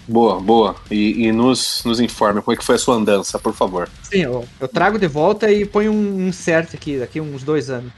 [0.07, 0.77] Boa, boa.
[0.91, 3.89] E, e nos, nos informe como é que foi a sua andança, por favor.
[4.03, 7.91] Sim, eu, eu trago de volta e ponho um insert aqui, daqui uns dois anos.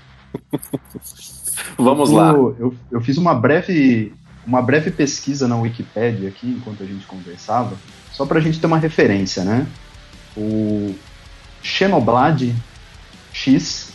[1.77, 2.31] Vamos eu, lá.
[2.31, 4.12] Eu, eu fiz uma breve,
[4.47, 7.77] uma breve pesquisa na Wikipédia aqui, enquanto a gente conversava,
[8.12, 9.67] só pra gente ter uma referência, né?
[10.37, 10.95] O
[11.67, 12.55] Xenoblade
[13.33, 13.89] X,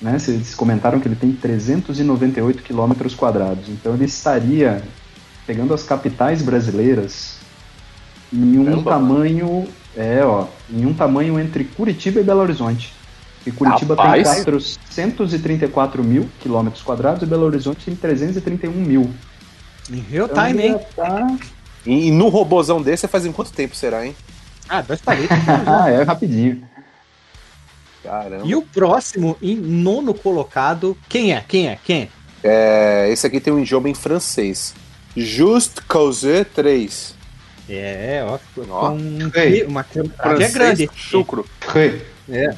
[0.00, 0.16] né?
[0.18, 3.68] Vocês comentaram que ele tem 398 quilômetros quadrados.
[3.68, 4.82] Então ele estaria
[5.46, 7.36] pegando as capitais brasileiras
[8.32, 12.92] em um Caramba, tamanho, é, ó, em um tamanho entre Curitiba e Belo Horizonte.
[13.46, 14.28] E Curitiba Rapaz.
[14.36, 19.10] tem 434 mil quilômetros quadrados e Belo Horizonte tem 331 mil.
[19.90, 20.78] Em real Então, time, hein?
[20.96, 21.36] já tá-
[21.84, 24.16] E, e no robozão desse faz em quanto tempo será, hein?
[24.66, 25.36] Ah, dois palitos.
[25.66, 26.62] Ah, é rapidinho.
[28.04, 28.46] Caramba.
[28.46, 31.44] e o próximo, em nono colocado, quem é?
[31.48, 31.78] Quem é?
[31.82, 32.08] Quem é?
[32.46, 34.74] É, esse aqui tem um idioma em francês.
[35.16, 37.14] Just Cause 3.
[37.68, 38.22] É,
[38.68, 40.90] ó, um- ei, uma quantidade é Francês grande.
[40.94, 41.46] chucro.
[42.28, 42.54] É.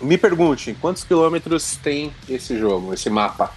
[0.00, 3.52] Me pergunte, quantos quilômetros tem esse jogo, esse mapa?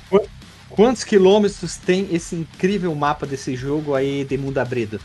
[0.69, 5.01] Quantos quilômetros tem esse incrível mapa desse jogo aí de mundo abrido?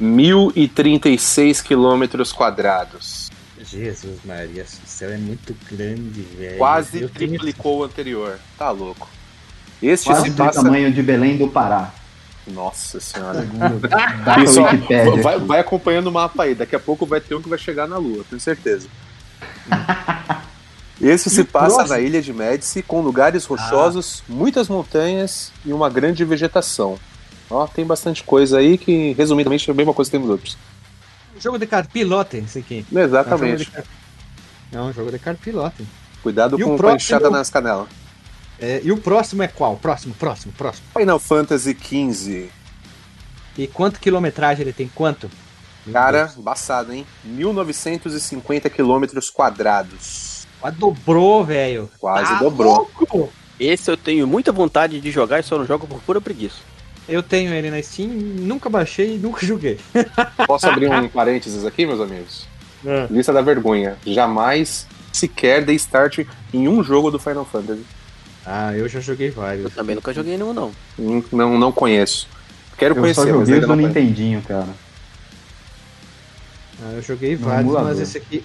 [0.00, 3.21] 1036 quilômetros quadrados.
[3.72, 6.58] Jesus Maria, o céu é muito grande, velho.
[6.58, 8.38] Quase Eu tenho- triplicou o anterior.
[8.58, 9.08] Tá louco.
[9.82, 10.62] Este Quase se do passa.
[10.62, 11.92] tamanho de Belém do Pará.
[12.46, 13.46] Nossa senhora.
[14.44, 14.60] Isso,
[15.22, 16.54] vai, vai acompanhando o mapa aí.
[16.54, 18.88] Daqui a pouco vai ter um que vai chegar na Lua, tenho certeza.
[21.00, 21.96] Esse se passa próximo?
[21.96, 26.96] na ilha de Médici, com lugares rochosos, muitas montanhas e uma grande vegetação.
[27.50, 30.56] Ó, tem bastante coisa aí que, resumidamente, é a mesma coisa que tem nos outros.
[31.38, 32.78] Jogo de carpilote, esse aqui.
[32.78, 33.72] É um jogo Exatamente.
[34.72, 35.86] É um jogo de carpilote.
[36.22, 37.88] Cuidado E o com, a enxada nas canelas.
[38.60, 39.76] É, e o próximo é qual?
[39.76, 40.86] Próximo, próximo, próximo.
[40.96, 42.48] Final Fantasy XV.
[43.58, 44.88] E quanto quilometragem ele tem?
[44.94, 45.30] Quanto?
[45.90, 47.04] Cara, embaçado, hein?
[47.24, 50.46] 1950 quilômetros quadrados.
[50.60, 51.90] Quase dobrou, velho.
[51.98, 52.88] Quase Tá dobrou.
[53.00, 53.32] louco!
[53.58, 56.58] Esse eu tenho muita vontade de jogar e só não jogo por pura preguiça.
[57.08, 59.78] Eu tenho ele na Steam, nunca baixei e nunca joguei.
[60.46, 62.46] Posso abrir um parênteses aqui, meus amigos?
[63.10, 63.96] Lista da vergonha.
[64.06, 66.20] Jamais sequer dei start
[66.52, 67.84] em um jogo do Final Fantasy.
[68.44, 69.74] Ah, eu já joguei Eu vários.
[69.74, 70.72] também nunca joguei nenhum, não.
[71.30, 72.26] Não, não, conheço.
[72.76, 73.98] Quero Eu conhecer, só mas joguei ainda os do não conheço.
[74.00, 74.68] Nintendinho, cara.
[76.84, 77.88] Ah, eu joguei No vários, emulador.
[77.90, 78.44] mas esse aqui,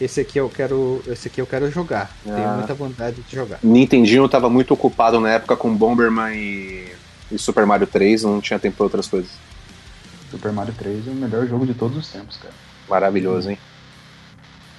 [0.00, 2.10] esse aqui eu quero, esse aqui eu quero jogar.
[2.26, 2.34] Ah.
[2.34, 3.58] Tenho muita vontade de jogar.
[3.62, 6.88] Nintendinho tava muito ocupado na época com Bomberman e,
[7.30, 9.30] e Super Mario 3, não tinha tempo pra outras coisas.
[10.30, 12.54] Super Mario 3 é o melhor jogo de todos os tempos, cara.
[12.88, 13.58] Maravilhoso, hein?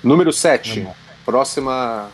[0.04, 0.82] Número 7.
[0.82, 0.93] É.
[1.26, 2.10] Próxima.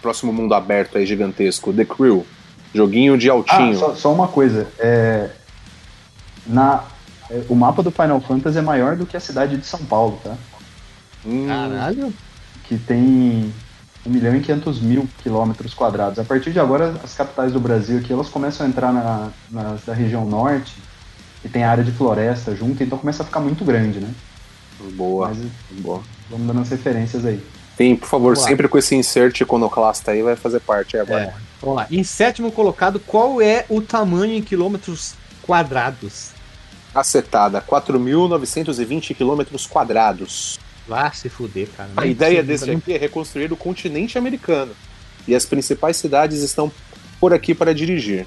[0.00, 1.72] Próximo mundo aberto aí gigantesco.
[1.72, 2.26] The Crew.
[2.74, 3.78] Joguinho de Ah, altinho.
[3.78, 4.68] só, só uma coisa.
[4.78, 5.30] É,
[6.46, 6.84] na,
[7.30, 10.20] é, o mapa do Final Fantasy é maior do que a cidade de São Paulo,
[10.22, 10.36] tá?
[11.24, 12.12] Hum, Caralho.
[12.64, 13.52] Que tem
[14.06, 16.18] 1 milhão e 500 mil quilômetros quadrados.
[16.18, 19.94] A partir de agora, as capitais do Brasil aqui, elas começam a entrar na, da
[19.94, 20.74] região norte
[21.44, 24.12] e tem área de floresta junto, então começa a ficar muito grande, né?
[24.92, 25.38] boa, Mas
[25.80, 26.02] boa.
[26.30, 27.40] vamos dando as referências aí.
[27.76, 28.48] Tem, por favor, Vamos lá.
[28.48, 31.22] sempre com esse insert iconoclasta aí, vai fazer parte aí agora.
[31.22, 31.34] É.
[31.60, 31.86] Vamos lá.
[31.90, 36.30] Em sétimo colocado, qual é o tamanho em quilômetros quadrados?
[36.94, 40.60] Acetada, 4.920 quilômetros quadrados.
[40.86, 41.90] Vá se fuder, cara.
[41.96, 44.72] A ideia desse aqui é reconstruir o continente americano.
[45.26, 46.70] E as principais cidades estão
[47.18, 48.26] por aqui para dirigir.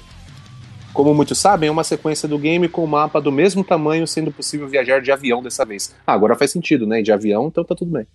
[0.92, 4.32] Como muitos sabem, é uma sequência do game com o mapa do mesmo tamanho, sendo
[4.32, 5.94] possível viajar de avião dessa vez.
[6.06, 7.02] Ah, agora faz sentido, né?
[7.02, 8.06] De avião, então tá tudo bem.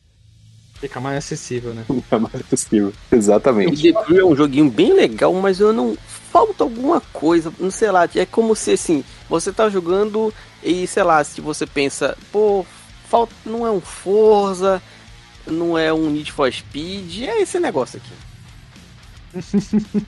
[0.84, 1.86] Fica mais acessível, né?
[2.12, 2.92] É mais possível.
[3.10, 3.94] O Exatamente.
[3.94, 5.96] The Crew é um joguinho bem legal, mas eu não.
[6.30, 8.10] Falta alguma coisa, não sei lá.
[8.16, 12.66] É como se assim, você tá jogando e sei lá, se você pensa, pô,
[13.14, 14.82] falta, não é um Forza,
[15.46, 19.46] não é um Need for Speed, é esse negócio aqui.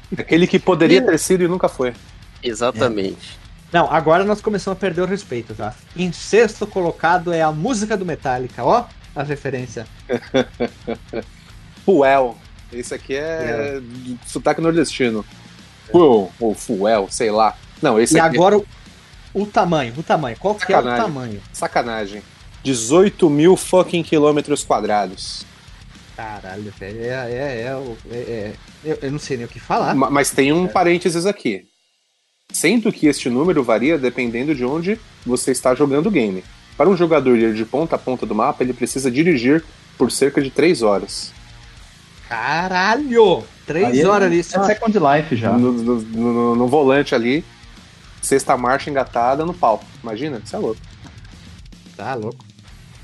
[0.18, 1.94] Aquele que poderia ter sido e nunca foi.
[2.42, 3.38] Exatamente.
[3.72, 5.76] Não, agora nós começamos a perder o respeito, tá?
[5.96, 8.86] Em sexto colocado é a música do Metallica, ó,
[9.16, 9.86] a referência.
[11.86, 12.36] Fuel.
[12.74, 13.82] Esse aqui é
[14.26, 15.24] sotaque nordestino.
[15.92, 17.56] Fuel, ou Fuel, sei lá.
[17.80, 18.66] Não, esse e aqui agora o,
[19.32, 20.38] o tamanho, o tamanho.
[20.40, 21.38] Qual que é o tamanho?
[21.38, 22.24] é sacanagem.
[22.66, 25.46] 18 mil fucking quilômetros quadrados.
[26.18, 28.54] Caralho, velho, é, é, é, o- é, é-
[28.84, 29.94] eu, eu não sei nem o que falar.
[29.94, 31.66] Ma- Mas tem um parênteses aqui.
[32.52, 36.44] Sendo que este número varia dependendo de onde você está jogando o game.
[36.78, 39.64] Para um jogador ir de ponta a ponta do mapa, ele precisa dirigir
[39.98, 41.32] por cerca de 3 horas.
[42.28, 43.44] Caralho!
[43.68, 44.44] Três Aí é- horas ali É.
[44.44, 45.52] Second Life já.
[45.58, 47.44] No, no- no- no volante ali,
[48.22, 49.84] sexta marcha engatada no pau.
[50.02, 50.80] Imagina, isso é louco.
[51.98, 52.45] Tá louco.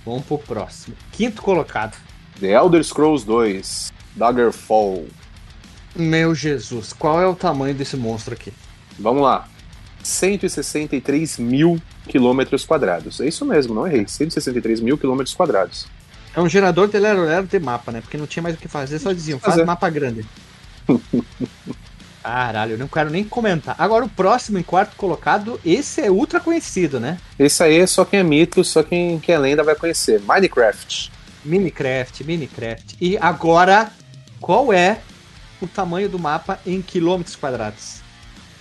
[0.05, 0.95] Vamos pro próximo.
[1.11, 1.97] Quinto colocado.
[2.39, 5.05] The Elder Scrolls 2, Daggerfall.
[5.95, 8.51] Meu Jesus, qual é o tamanho desse monstro aqui?
[8.97, 9.47] Vamos lá.
[10.01, 13.19] 163 mil quilômetros quadrados.
[13.19, 14.07] É isso mesmo, não errei.
[14.07, 15.85] 163 mil quilômetros quadrados.
[16.35, 18.01] É um gerador de Lero Lero de mapa, né?
[18.01, 19.65] Porque não tinha mais o que fazer, só diziam, faz Fazer.
[19.65, 20.25] mapa grande.
[22.23, 23.75] Caralho, eu não quero nem comentar.
[23.77, 27.17] Agora o próximo em quarto colocado, esse é ultra conhecido, né?
[27.37, 30.21] Esse aí é só quem é mito, só quem, quem é lenda vai conhecer.
[30.21, 31.11] Minecraft.
[31.43, 32.97] Minecraft, Minecraft.
[33.01, 33.91] E agora,
[34.39, 34.99] qual é
[35.59, 38.01] o tamanho do mapa em quilômetros quadrados?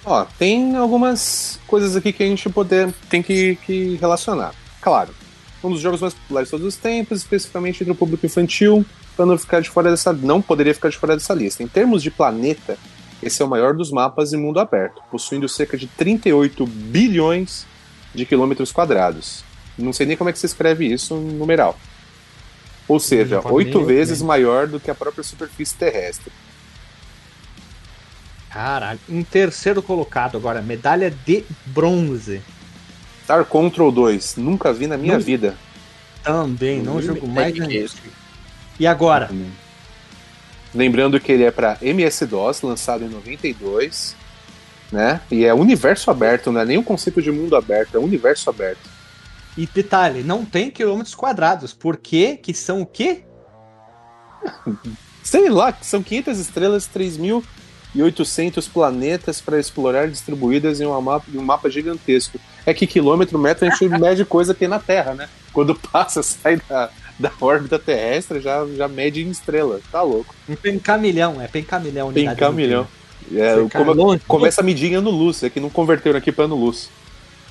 [0.04, 4.54] Ó, tem algumas coisas aqui que a gente poder, tem que, que relacionar.
[4.80, 5.14] Claro,
[5.62, 8.84] um dos jogos mais populares de todos os tempos, especificamente entre o público infantil,
[9.14, 11.62] para não ficar de fora dessa, não poderia ficar de fora dessa lista.
[11.62, 12.78] Em termos de planeta,
[13.22, 17.66] esse é o maior dos mapas em mundo aberto, possuindo cerca de 38 bilhões
[18.14, 19.44] de quilômetros quadrados.
[19.78, 21.78] Não sei nem como é que se escreve isso em numeral.
[22.88, 24.28] Ou seja, Não oito vezes também.
[24.28, 26.32] maior do que a própria superfície terrestre.
[28.50, 28.98] Caralho.
[29.08, 32.42] Em terceiro colocado agora, medalha de bronze.
[33.22, 35.56] Star Control 2, nunca vi na minha Não- vida.
[36.22, 37.84] Também, não Hum, jogo é mais que antigo.
[37.84, 37.96] isso.
[38.78, 39.30] E agora?
[40.74, 44.14] Lembrando que ele é para MS-DOS, lançado em 92,
[44.92, 45.20] né?
[45.30, 48.88] E é universo aberto, não é nem o conceito de mundo aberto, é universo aberto.
[49.56, 51.72] E detalhe, não tem quilômetros quadrados.
[51.72, 52.38] Por quê?
[52.40, 53.24] Que são o quê?
[55.22, 61.42] Sei lá, são 500 estrelas, 3.800 planetas para explorar distribuídas em, uma mapa, em um
[61.42, 62.40] mapa gigantesco.
[62.64, 65.28] É que quilômetro, metro, a gente mede coisa que tem na Terra, né?
[65.52, 66.90] Quando passa, sai da,
[67.22, 69.80] da órbita terrestre, já, já mede em estrela.
[69.92, 70.34] Tá louco.
[70.48, 72.10] Um pencamilhão, é pencamilhão.
[72.12, 72.86] Tem unidade camilhão.
[72.88, 73.00] medida.
[73.32, 74.22] É, come- longe.
[74.26, 76.88] começa a medir em ano luz, é que não converteram aqui para ano luz.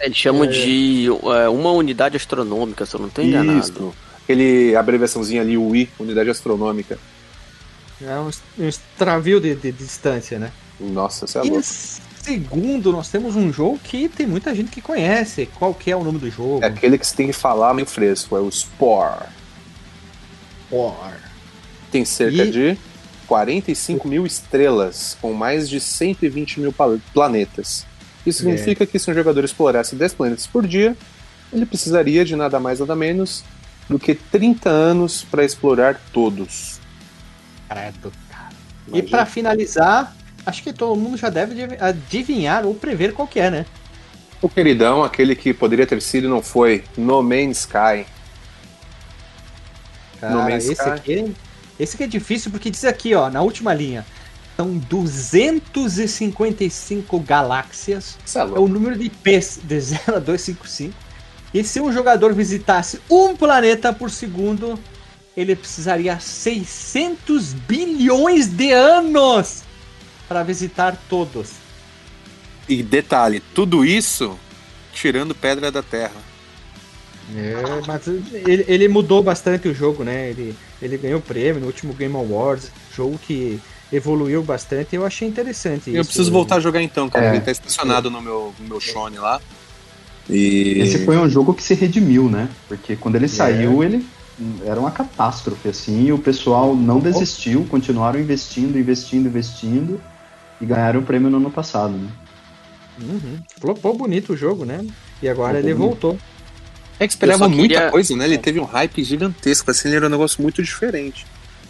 [0.02, 1.08] Eles chamam de
[1.44, 3.60] é, uma unidade astronômica, se eu não estou enganado.
[3.60, 3.94] Isso.
[4.24, 6.98] Aquele abreviaçãozinha ali, o I, unidade astronômica.
[8.02, 10.52] É um, um extravio de, de distância, né?
[10.80, 11.66] Nossa, você é e louco.
[12.24, 15.50] segundo, nós temos um jogo que tem muita gente que conhece.
[15.58, 16.64] Qual que é o nome do jogo?
[16.64, 19.26] É aquele que você tem que falar meio fresco, é o Spore.
[20.72, 21.20] War.
[21.92, 22.78] Tem cerca E- de
[23.28, 26.74] 45 mil estrelas, com mais de 120 mil
[27.14, 27.86] planetas.
[28.26, 28.88] Isso significa é.
[28.88, 30.96] que se um jogador explorasse 10 planetas por dia,
[31.54, 33.44] ele precisaria de nada mais nada menos
[33.88, 36.80] do que 30 anos para explorar todos.
[37.68, 38.50] Credo, cara.
[38.94, 40.16] E para finalizar,
[40.46, 43.66] acho que todo mundo já deve adivinhar ou prever qual que é, né?
[44.42, 48.06] O queridão, aquele que poderia ter sido e não foi, No Man's Sky.
[50.20, 50.90] Cara, no Man's esse Sky.
[50.90, 51.34] Aqui,
[51.80, 54.06] esse aqui é difícil porque diz aqui, ó, na última linha,
[54.58, 58.18] são 255 galáxias.
[58.36, 60.94] É, é, o número de IPs de 0 a 255.
[61.54, 64.78] E se um jogador visitasse um planeta por segundo,
[65.36, 69.64] ele precisaria 600 bilhões de anos
[70.28, 71.54] para visitar todos.
[72.68, 74.38] E detalhe, tudo isso
[74.94, 76.29] tirando pedra da terra.
[77.36, 80.30] É, mas ele, ele, mudou bastante o jogo, né?
[80.30, 83.60] Ele, ele ganhou prêmio no último Game Awards, jogo que
[83.92, 84.96] evoluiu bastante.
[84.96, 85.90] Eu achei interessante.
[85.90, 86.10] Eu isso.
[86.10, 87.28] preciso voltar a jogar então, cara.
[87.28, 87.30] É.
[87.36, 89.40] Ele tá estacionado no meu, no meu Shone lá.
[90.30, 90.80] E...
[90.80, 92.50] Esse foi um jogo que se redimiu, né?
[92.68, 93.30] Porque quando ele é.
[93.30, 94.06] saiu, ele
[94.66, 100.02] era uma catástrofe, assim, e o pessoal não desistiu, continuaram investindo, investindo, investindo,
[100.62, 102.10] e ganharam o prêmio no ano passado, né?
[103.02, 103.40] Uhum.
[103.60, 104.86] Flopou bonito o jogo, né?
[105.22, 105.90] E agora Flopou ele bonito.
[105.90, 106.20] voltou.
[107.00, 107.92] É que esperava muita queria...
[107.92, 108.26] coisa, né?
[108.26, 111.26] Ele teve um hype gigantesco, assim, ele era um negócio muito diferente.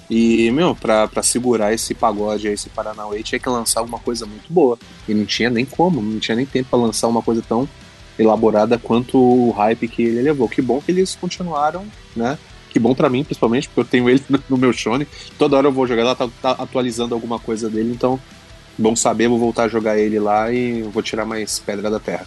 [0.10, 4.26] E, meu, pra, pra segurar esse pagode aí, esse Paranauê, tinha que lançar alguma coisa
[4.26, 4.77] muito boa.
[5.07, 7.69] E não tinha nem como, não tinha nem tempo para lançar uma coisa tão
[8.18, 10.49] elaborada quanto o hype que ele levou.
[10.49, 11.85] Que bom que eles continuaram,
[12.15, 12.39] né?
[12.72, 15.07] Que bom para mim, principalmente, porque eu tenho ele no meu Shone.
[15.38, 18.19] Toda hora eu vou jogar lá, tá, tá atualizando alguma coisa dele, então
[18.80, 22.26] Bom saber, vou voltar a jogar ele lá e vou tirar mais pedra da terra.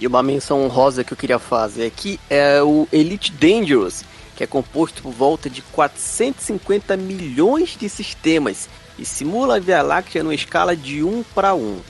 [0.00, 4.04] E uma menção rosa que eu queria fazer aqui é o Elite Dangerous,
[4.36, 10.22] que é composto por volta de 450 milhões de sistemas e simula a Via Láctea
[10.22, 11.80] numa escala de 1 para 1.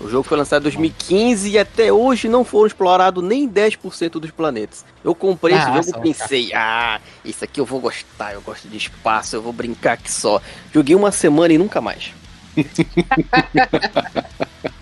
[0.00, 4.30] O jogo foi lançado em 2015 e até hoje não foram explorados nem 10% dos
[4.30, 4.82] planetas.
[5.04, 8.66] Eu comprei ah, esse jogo e pensei, ah, isso aqui eu vou gostar, eu gosto
[8.66, 10.40] de espaço, eu vou brincar aqui só.
[10.72, 12.14] Joguei uma semana e nunca mais.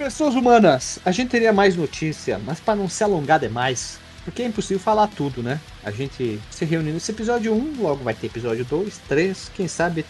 [0.00, 4.46] Pessoas humanas, a gente teria mais notícia, mas para não se alongar demais, porque é
[4.46, 5.60] impossível falar tudo, né?
[5.84, 10.06] A gente se reúne nesse episódio 1, logo vai ter episódio 2, 3, quem sabe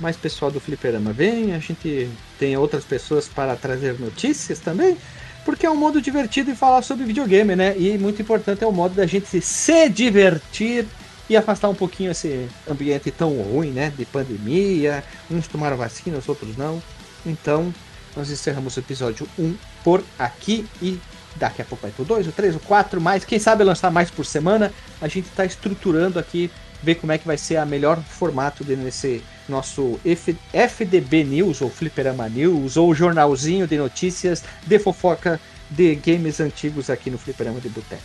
[0.00, 4.96] mais pessoal do Fliperama vem, a gente tem outras pessoas para trazer notícias também,
[5.44, 7.78] porque é um modo divertido de falar sobre videogame, né?
[7.78, 10.84] E muito importante é o modo da gente se divertir
[11.30, 13.92] e afastar um pouquinho esse ambiente tão ruim, né?
[13.96, 15.04] De pandemia.
[15.30, 16.82] Uns tomaram vacina, os outros não.
[17.24, 17.72] Então,
[18.18, 19.54] nós encerramos o episódio 1
[19.84, 20.98] por aqui e
[21.36, 23.24] daqui a pouco vai ter o 2, o 3, o 4, mais.
[23.24, 24.72] Quem sabe lançar mais por semana.
[25.00, 26.50] A gente está estruturando aqui,
[26.82, 31.70] ver como é que vai ser a melhor formato nesse nosso F FDB News, ou
[31.70, 35.40] Fliperama News, ou jornalzinho de notícias de fofoca
[35.70, 38.02] de games antigos aqui no Fliperama de Boteco.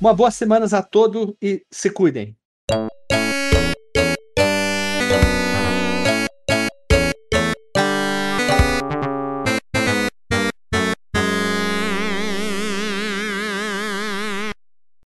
[0.00, 2.36] Uma boa semana a todos e se cuidem.